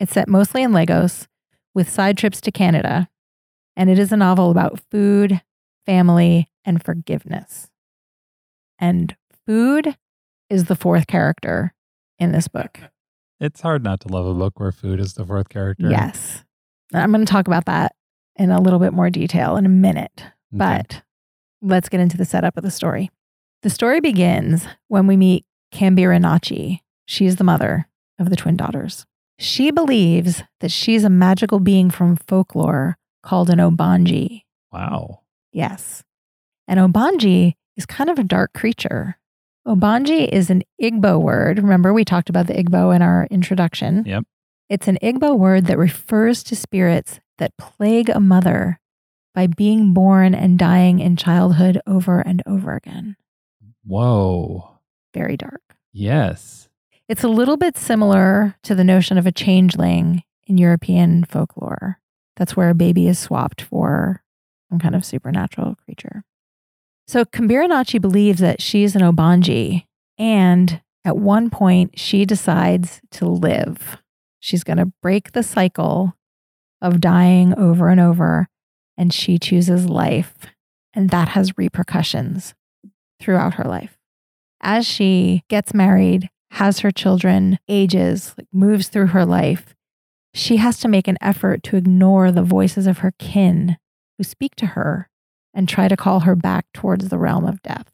[0.01, 1.29] It's set mostly in Lagos
[1.75, 3.09] with side trips to Canada,
[3.77, 5.43] and it is a novel about food,
[5.85, 7.71] family, and forgiveness.
[8.79, 9.15] And
[9.47, 9.97] food
[10.49, 11.75] is the fourth character
[12.19, 12.81] in this book.
[13.39, 15.91] It's hard not to love a book where food is the fourth character.
[15.91, 16.43] Yes.
[16.95, 17.95] I'm going to talk about that
[18.37, 20.13] in a little bit more detail in a minute.
[20.19, 20.31] Okay.
[20.53, 21.03] But
[21.67, 23.11] let's get into the setup of the story.
[23.63, 26.81] The story begins when we meet Kambirinachi.
[27.07, 27.89] She's the mother
[28.19, 29.05] of the twin daughters.
[29.39, 34.43] She believes that she's a magical being from folklore called an Ogbanje.
[34.73, 35.21] Wow.
[35.53, 36.05] Yes.
[36.69, 39.19] And Ogbanje is kind of a dark creature.
[39.67, 41.59] Ogbanje is an Igbo word.
[41.59, 44.05] Remember, we talked about the Igbo in our introduction.
[44.07, 44.25] Yep.
[44.69, 48.81] It's an Igbo word that refers to spirits that plague a mother
[49.37, 53.17] by being born and dying in childhood over and over again.
[53.85, 54.79] Whoa.
[55.13, 55.61] Very dark.
[55.93, 56.71] Yes.
[57.07, 62.01] It's a little bit similar to the notion of a changeling in European folklore.
[62.37, 64.23] That's where a baby is swapped for
[64.71, 66.25] some kind of supernatural creature.
[67.07, 69.85] So Kambirinachi believes that she's an Ogbanje,
[70.19, 73.99] and at one point she decides to live.
[74.41, 76.15] She's going to break the cycle
[76.81, 78.49] of dying over and over,
[78.97, 80.35] and she chooses life,
[80.95, 82.55] and that has repercussions
[83.21, 83.99] throughout her life.
[84.61, 89.75] As she gets married, has her children, ages, like moves through her life,
[90.33, 93.77] she has to make an effort to ignore the voices of her kin
[94.17, 95.09] who speak to her
[95.55, 97.91] and try to call her back towards the realm of death.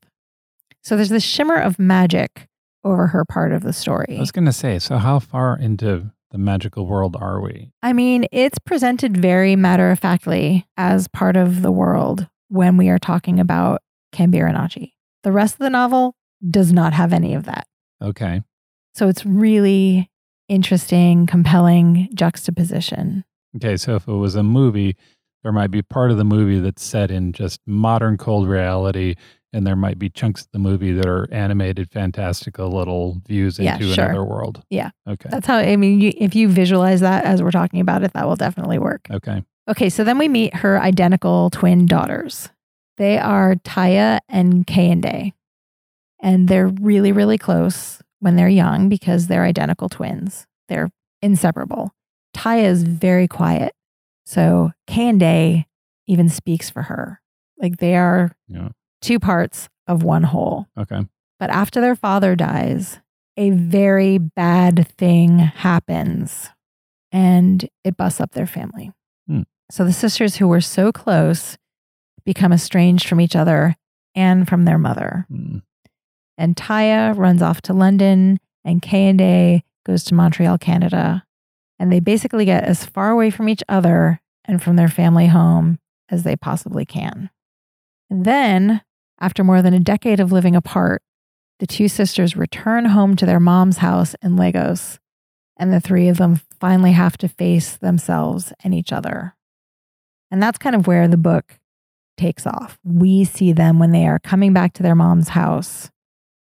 [0.82, 2.48] So there's this shimmer of magic
[2.84, 4.16] over her part of the story.
[4.16, 7.70] I was going to say, so how far into the magical world are we?
[7.82, 12.88] I mean, it's presented very matter of factly as part of the world when we
[12.88, 13.82] are talking about
[14.14, 14.92] Kambirinachi.
[15.22, 16.16] The rest of the novel,
[16.50, 17.66] does not have any of that.
[18.02, 18.42] Okay.
[18.94, 20.10] So it's really
[20.48, 23.24] interesting, compelling juxtaposition.
[23.56, 23.76] Okay.
[23.76, 24.96] So if it was a movie,
[25.42, 29.14] there might be part of the movie that's set in just modern cold reality,
[29.52, 33.74] and there might be chunks of the movie that are animated, fantastical little views Yeah,
[33.74, 34.04] into sure.
[34.04, 34.62] another world.
[34.70, 34.90] Yeah.
[35.08, 35.28] Okay.
[35.30, 38.26] That's how, I mean, you, if you visualize that as we're talking about it, that
[38.26, 39.06] will definitely work.
[39.10, 39.42] Okay.
[39.68, 42.48] Okay, so then we meet her identical twin daughters.
[42.96, 45.32] They are Taiye and Kehinde.
[46.20, 50.46] And they're really, really close when they're young because they're identical twins.
[50.68, 50.90] They're
[51.20, 51.92] inseparable.
[52.36, 53.72] Taiye is very quiet.
[54.24, 55.64] So Kehinde
[56.06, 57.20] even speaks for her.
[57.58, 58.70] Like they are Yeah.
[59.02, 60.66] Two parts of one whole.
[60.78, 61.06] Okay.
[61.38, 63.00] But after their father dies,
[63.36, 66.48] a very bad thing happens
[67.10, 68.92] and it busts up their family.
[69.26, 69.42] Hmm.
[69.70, 71.58] So the sisters who were so close
[72.24, 73.76] become estranged from each other
[74.14, 75.26] and from their mother.
[75.30, 75.62] Mm.
[76.38, 81.24] And Taiye runs off to London and Kehinde goes to Montreal, Canada.
[81.78, 85.78] And they basically get as far away from each other and from their family home
[86.08, 87.30] as they possibly can.
[88.10, 88.82] And then,
[89.22, 91.02] after more than a decade of living apart,
[91.60, 94.98] the two sisters return home to their mom's house in Lagos.
[95.56, 99.34] And the three of them finally have to face themselves and each other.
[100.30, 101.58] And that's kind of where the book
[102.16, 102.78] takes off.
[102.84, 105.90] We see them when they are coming back to their mom's house.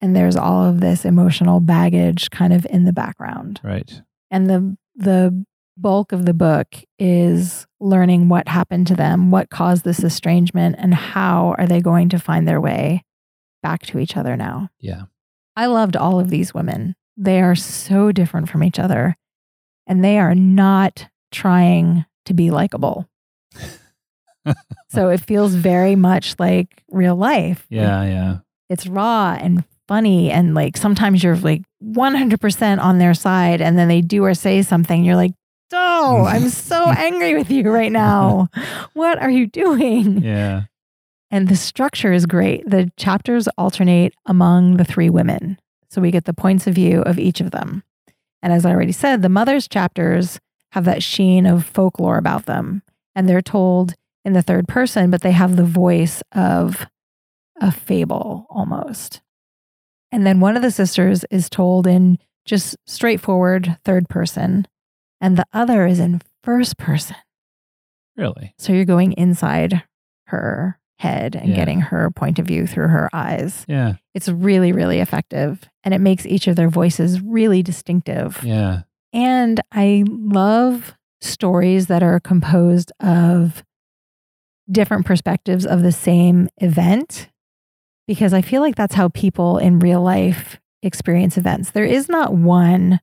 [0.02, 4.02] And there's all of this emotional baggage kind of in the background Right.
[4.32, 5.46] and the the
[5.82, 6.68] bulk of the book
[7.00, 12.10] is learning what happened to them, what caused this estrangement, and how are they going
[12.10, 13.04] to find their way
[13.64, 14.70] back to each other now.
[14.80, 15.04] Yeah.
[15.56, 16.96] I loved all of these women.
[17.18, 19.18] They are so different from each other,
[19.88, 23.10] and they are not trying to be likable.
[24.90, 27.66] so it feels very much like real life.
[27.70, 28.04] Yeah.
[28.04, 28.38] Yeah.
[28.70, 33.88] It's raw and funny, and like sometimes you're like 100% on their side, and then
[33.88, 35.04] they do or say something.
[35.04, 35.34] You're like,
[36.02, 38.49] oh, I'm so angry with you right now.
[38.93, 40.22] What are you doing?
[40.22, 40.64] Yeah.
[41.30, 42.70] And the structure is great.
[42.70, 45.58] The chapters alternate among the three women.
[45.89, 47.84] So we get the points of view of each of them.
[48.41, 50.39] And as I already said, the mother's chapters
[50.72, 52.82] have that sheen of folklore about them.
[53.16, 53.93] And they're told
[54.26, 56.88] in the third person, but they have the voice of
[57.60, 59.22] a fable almost.
[60.12, 64.68] And then one of the sisters is told in just straightforward third person,
[65.22, 67.15] and the other is in first person.
[68.17, 68.53] Really.
[68.57, 69.84] So you're going inside
[70.28, 71.55] her head and Yeah.
[71.55, 73.65] getting her point of view through her eyes.
[73.67, 73.95] Yeah.
[74.13, 75.63] It's really, really effective.
[75.84, 78.43] And it makes each of their voices really distinctive.
[78.43, 78.82] Yeah.
[79.13, 83.63] And I love stories that are composed of
[84.69, 87.30] different perspectives of the same event
[88.07, 91.72] because I feel like that's how people in real life experience events.
[91.72, 92.99] There is not one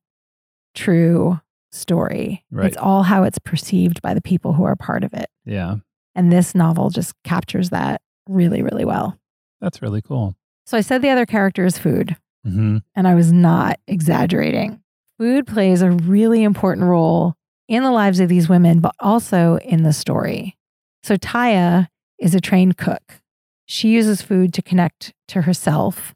[0.75, 1.41] true
[1.73, 2.67] story, Right.
[2.67, 5.29] it's all how it's perceived by the people who are part of it.
[5.45, 5.77] Yeah.
[6.15, 9.19] And this novel just captures that really, really well.
[9.61, 10.35] That's really cool.
[10.67, 14.81] So I said the other character is food, hmm and I was not exaggerating.
[15.19, 17.35] Food plays a really important role
[17.69, 20.57] in the lives of these women, but also in the story.
[21.03, 21.89] So Taiye
[22.19, 23.21] is a trained cook.
[23.67, 26.15] She uses food to connect to herself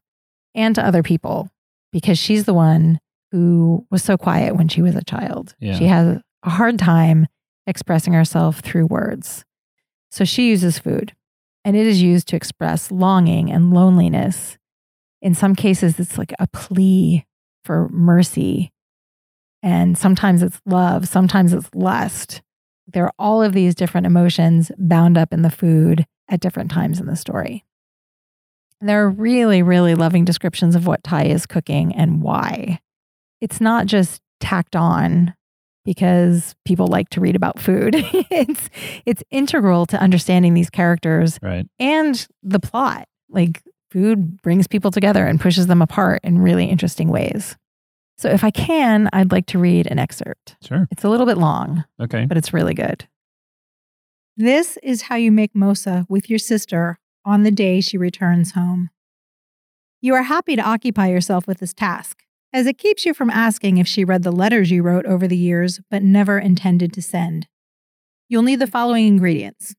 [0.54, 1.50] and to other people
[1.92, 3.00] because she's the one
[3.32, 5.54] who was so quiet when she was a child.
[5.58, 5.78] Yeah.
[5.78, 7.26] She has a hard time
[7.66, 9.44] expressing herself through words.
[10.10, 11.14] So she uses food,
[11.64, 14.58] and it is used to express longing and loneliness.
[15.22, 17.24] In some cases, it's like a plea
[17.64, 18.70] for mercy.
[19.62, 22.42] And sometimes it's love, sometimes it's lust.
[22.86, 27.00] There are all of these different emotions bound up in the food at different times
[27.00, 27.64] in the story.
[28.80, 32.80] And there are really, really loving descriptions of what Ty is cooking and why.
[33.42, 35.34] It's not just tacked on
[35.84, 37.94] because people like to read about food.
[38.30, 38.70] it's
[39.04, 41.66] it's integral to understanding these characters Right.
[41.78, 43.08] and the plot.
[43.28, 47.56] Like food brings people together and pushes them apart in really interesting ways.
[48.16, 50.56] So if I can, I'd like to read an excerpt.
[50.62, 50.86] Sure.
[50.92, 52.24] It's a little bit long, Okay.
[52.26, 53.08] but it's really good.
[54.36, 58.90] This is how you make mosa with your sister on the day she returns home.
[60.00, 62.22] You are happy to occupy yourself with this task,
[62.52, 65.36] as it keeps you from asking if she read the letters you wrote over the
[65.36, 67.46] years but never intended to send.
[68.28, 69.74] You'll need the following ingredients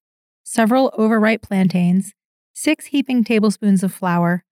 [0.46, 2.14] several overripe plantains,
[2.54, 4.44] six heaping tablespoons of flour,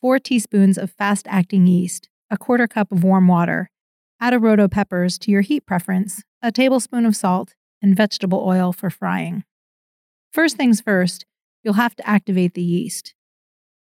[0.00, 3.70] four teaspoons of fast acting yeast, a quarter cup of warm water,
[4.20, 8.90] ata rodo peppers to your heat preference, a tablespoon of salt, and vegetable oil for
[8.90, 9.44] frying.
[10.32, 11.26] First things first,
[11.62, 13.14] you'll have to activate the yeast.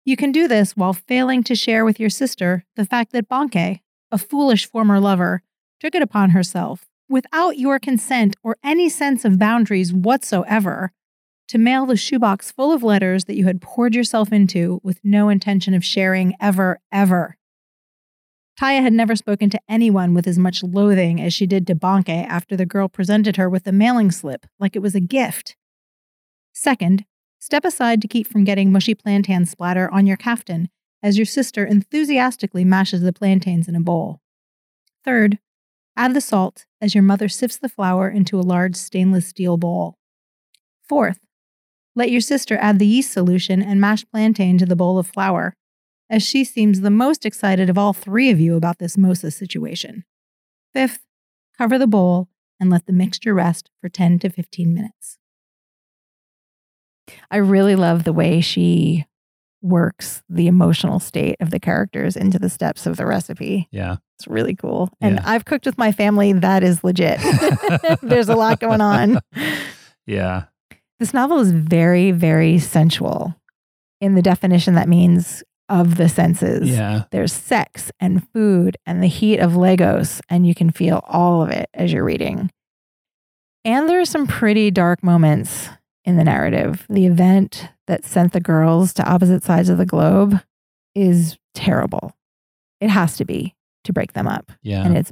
[0.05, 3.81] You can do this while failing to share with your sister the fact that Banke,
[4.11, 5.41] a foolish former lover,
[5.79, 10.91] took it upon herself, without your consent or any sense of boundaries whatsoever,
[11.47, 15.29] to mail the shoebox full of letters that you had poured yourself into with no
[15.29, 17.37] intention of sharing ever, ever.
[18.59, 22.25] Taiye had never spoken to anyone with as much loathing as she did to Banke
[22.27, 25.55] after the girl presented her with the mailing slip like it was a gift.
[26.53, 27.05] Second,
[27.37, 30.69] step aside to keep from getting mushy plantain splatter on your caftan
[31.07, 34.19] as your sister enthusiastically mashes the plantains in a bowl.
[35.05, 35.39] Third,
[35.95, 39.95] add the salt as your mother sifts the flour into a large stainless steel bowl.
[40.83, 41.19] Fourth,
[41.95, 45.55] let your sister add the yeast solution and mashed plantain to the bowl of flour
[46.09, 50.03] as she seems the most excited of all three of you about this Mosa situation.
[50.73, 51.05] Fifth,
[51.57, 52.27] cover the bowl
[52.59, 55.19] and let the mixture rest for 10 to 15 minutes.
[57.31, 59.06] I really love the way she
[59.61, 63.67] works the emotional state of the characters into the steps of the recipe.
[63.71, 63.97] Yeah.
[64.19, 64.89] It's really cool.
[65.01, 65.23] And Yeah.
[65.25, 66.33] I've cooked with my family.
[66.33, 67.19] That is legit.
[68.01, 69.19] There's a lot going on.
[70.09, 70.45] Yeah.
[70.99, 73.35] This novel is very, very sensual
[73.99, 76.69] in the definition that means of the senses.
[76.69, 77.03] Yeah.
[77.11, 81.49] There's sex and food and the heat of Lagos, and you can feel all of
[81.49, 82.49] it as you're reading.
[83.65, 85.67] And there are some pretty dark moments
[86.07, 86.85] in the narrative.
[86.89, 90.41] The event that sent the girls to opposite sides of the globe
[90.95, 92.13] is terrible.
[92.81, 94.83] It has to be to break them up, Yeah.
[94.83, 95.11] and it's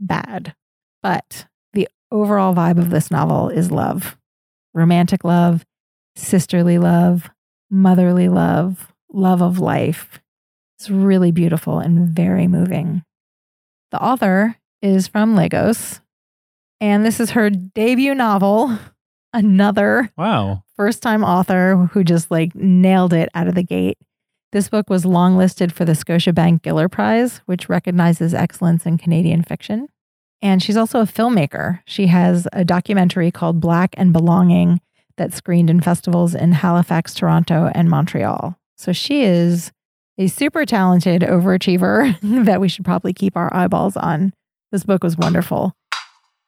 [0.00, 0.54] bad.
[1.02, 4.18] But the overall vibe of this novel is love
[4.74, 5.64] romantic love,
[6.16, 7.30] sisterly love,
[7.70, 10.20] motherly love, love of life.
[10.78, 13.02] It's really beautiful and very moving.
[13.90, 16.02] The author is from Lagos,
[16.78, 18.76] and this is her debut novel.
[19.36, 20.62] Another wow.
[20.76, 23.98] first time author who just like nailed it out of the gate.
[24.52, 29.88] This book was longlisted for the Scotiabank Giller Prize, which recognizes excellence in Canadian fiction.
[30.40, 31.80] And she's also a filmmaker.
[31.84, 34.80] She has a documentary called Black and Belonging
[35.18, 38.58] that screened in festivals in Halifax, Toronto, and Montreal.
[38.78, 39.70] So she is
[40.16, 44.32] a super talented overachiever that we should probably keep our eyeballs on.
[44.72, 45.75] This book was wonderful.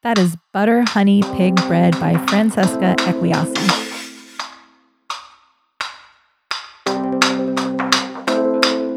[0.01, 3.87] That is Butter, Honey, Pig Bread by Francesca Ekwuyasi.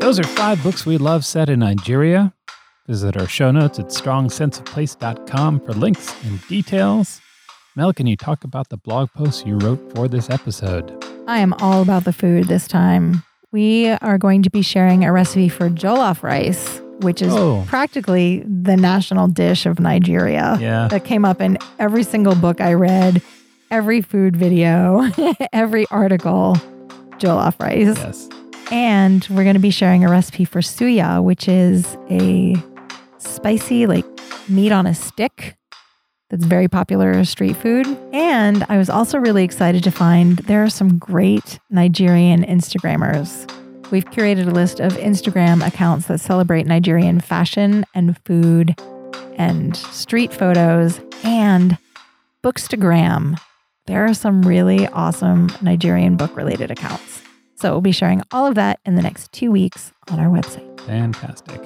[0.00, 2.34] Those are five books we love set in Nigeria.
[2.86, 7.20] Visit our show notes at strongsenseofplace.com for links and details.
[7.74, 11.02] Mel, can you talk about the blog post you wrote for this episode?
[11.26, 13.22] I am all about the food this time.
[13.50, 17.64] We are going to be sharing a recipe for jollof rice, which is Oh.
[17.66, 20.56] practically the national dish of Nigeria.
[20.60, 20.88] Yeah.
[20.88, 23.22] That came up in every single book I read,
[23.70, 25.08] every food video,
[25.52, 26.56] every article.
[27.18, 27.96] Jollof rice.
[27.98, 28.28] Yes.
[28.72, 32.56] And we're going to be sharing a recipe for suya, which is a
[33.18, 34.04] spicy, like
[34.48, 35.56] meat on a stick
[36.30, 37.86] that's very popular street food.
[38.12, 43.48] And I was also really excited to find there are some great Nigerian Instagrammers.
[43.92, 48.74] We've curated a list of Instagram accounts that celebrate Nigerian fashion and food
[49.36, 51.76] and street photos and
[52.42, 53.38] bookstagram.
[53.84, 57.20] There are some really awesome Nigerian book related accounts.
[57.56, 60.80] So we'll be sharing all of that in the next two weeks on our website.
[60.86, 61.60] Fantastic.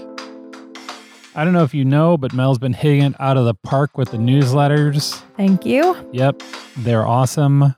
[1.37, 3.97] I don't know if you know, but Mel's been hitting it out of the park
[3.97, 5.23] with the newsletters.
[5.37, 5.97] Thank you.
[6.13, 6.43] Yep,
[6.79, 7.77] they're awesome.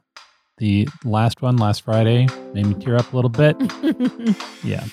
[0.58, 3.56] The last one last Friday made me tear up a little bit.
[4.64, 4.84] Yeah.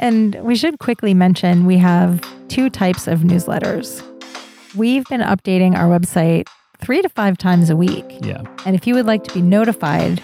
[0.00, 4.02] And we should quickly mention we have two types of newsletters.
[4.76, 6.46] We've been updating our website
[6.80, 8.04] three to five times a week.
[8.20, 8.42] Yeah.
[8.64, 10.22] And if you would like to be notified,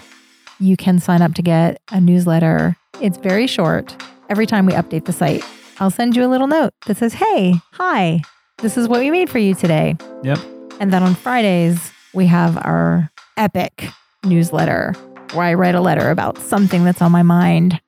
[0.59, 2.77] you can sign up to get a newsletter.
[3.01, 3.95] It's very short.
[4.29, 5.43] Every time we update the site,
[5.79, 8.21] I'll send you a little note that says, Hey, hi,
[8.59, 9.97] this is what we made for you today.
[10.23, 10.39] Yep.
[10.79, 13.89] And then on Fridays, we have our epic
[14.25, 14.93] newsletter
[15.33, 17.81] where I write a letter about something that's on my mind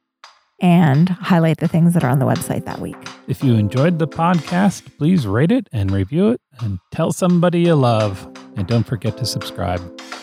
[0.60, 2.96] and highlight the things that are on the website that week.
[3.28, 7.76] If you enjoyed the podcast, please rate it and review it and tell somebody you
[7.76, 8.26] love.
[8.56, 9.82] And don't forget to subscribe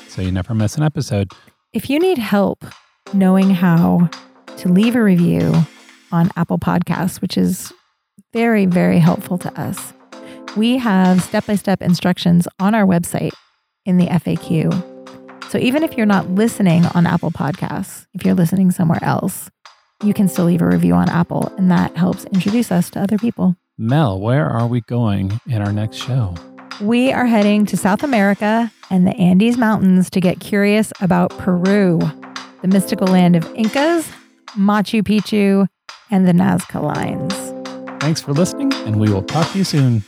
[0.08, 1.30] so you never miss an episode.
[1.72, 2.64] If you need help
[3.12, 4.08] knowing how
[4.56, 5.52] to leave a review
[6.10, 7.72] on Apple Podcasts, which is
[8.32, 9.92] very, very helpful to us,
[10.56, 13.32] we have step by step instructions on our website
[13.86, 14.93] in the FAQ.
[15.54, 19.48] So even if you're not listening on Apple Podcasts, if you're listening somewhere else,
[20.02, 23.18] you can still leave a review on Apple, and that helps introduce us to other
[23.18, 23.54] people.
[23.78, 26.34] Mel, where are we going in our next show?
[26.80, 32.00] We are heading to South America and the Andes Mountains to get curious about Peru,
[32.62, 34.10] the mystical land of Incas,
[34.58, 35.68] Machu Picchu,
[36.10, 37.32] and the Nazca Lines.
[38.02, 40.02] Thanks for listening, and we will talk to you soon.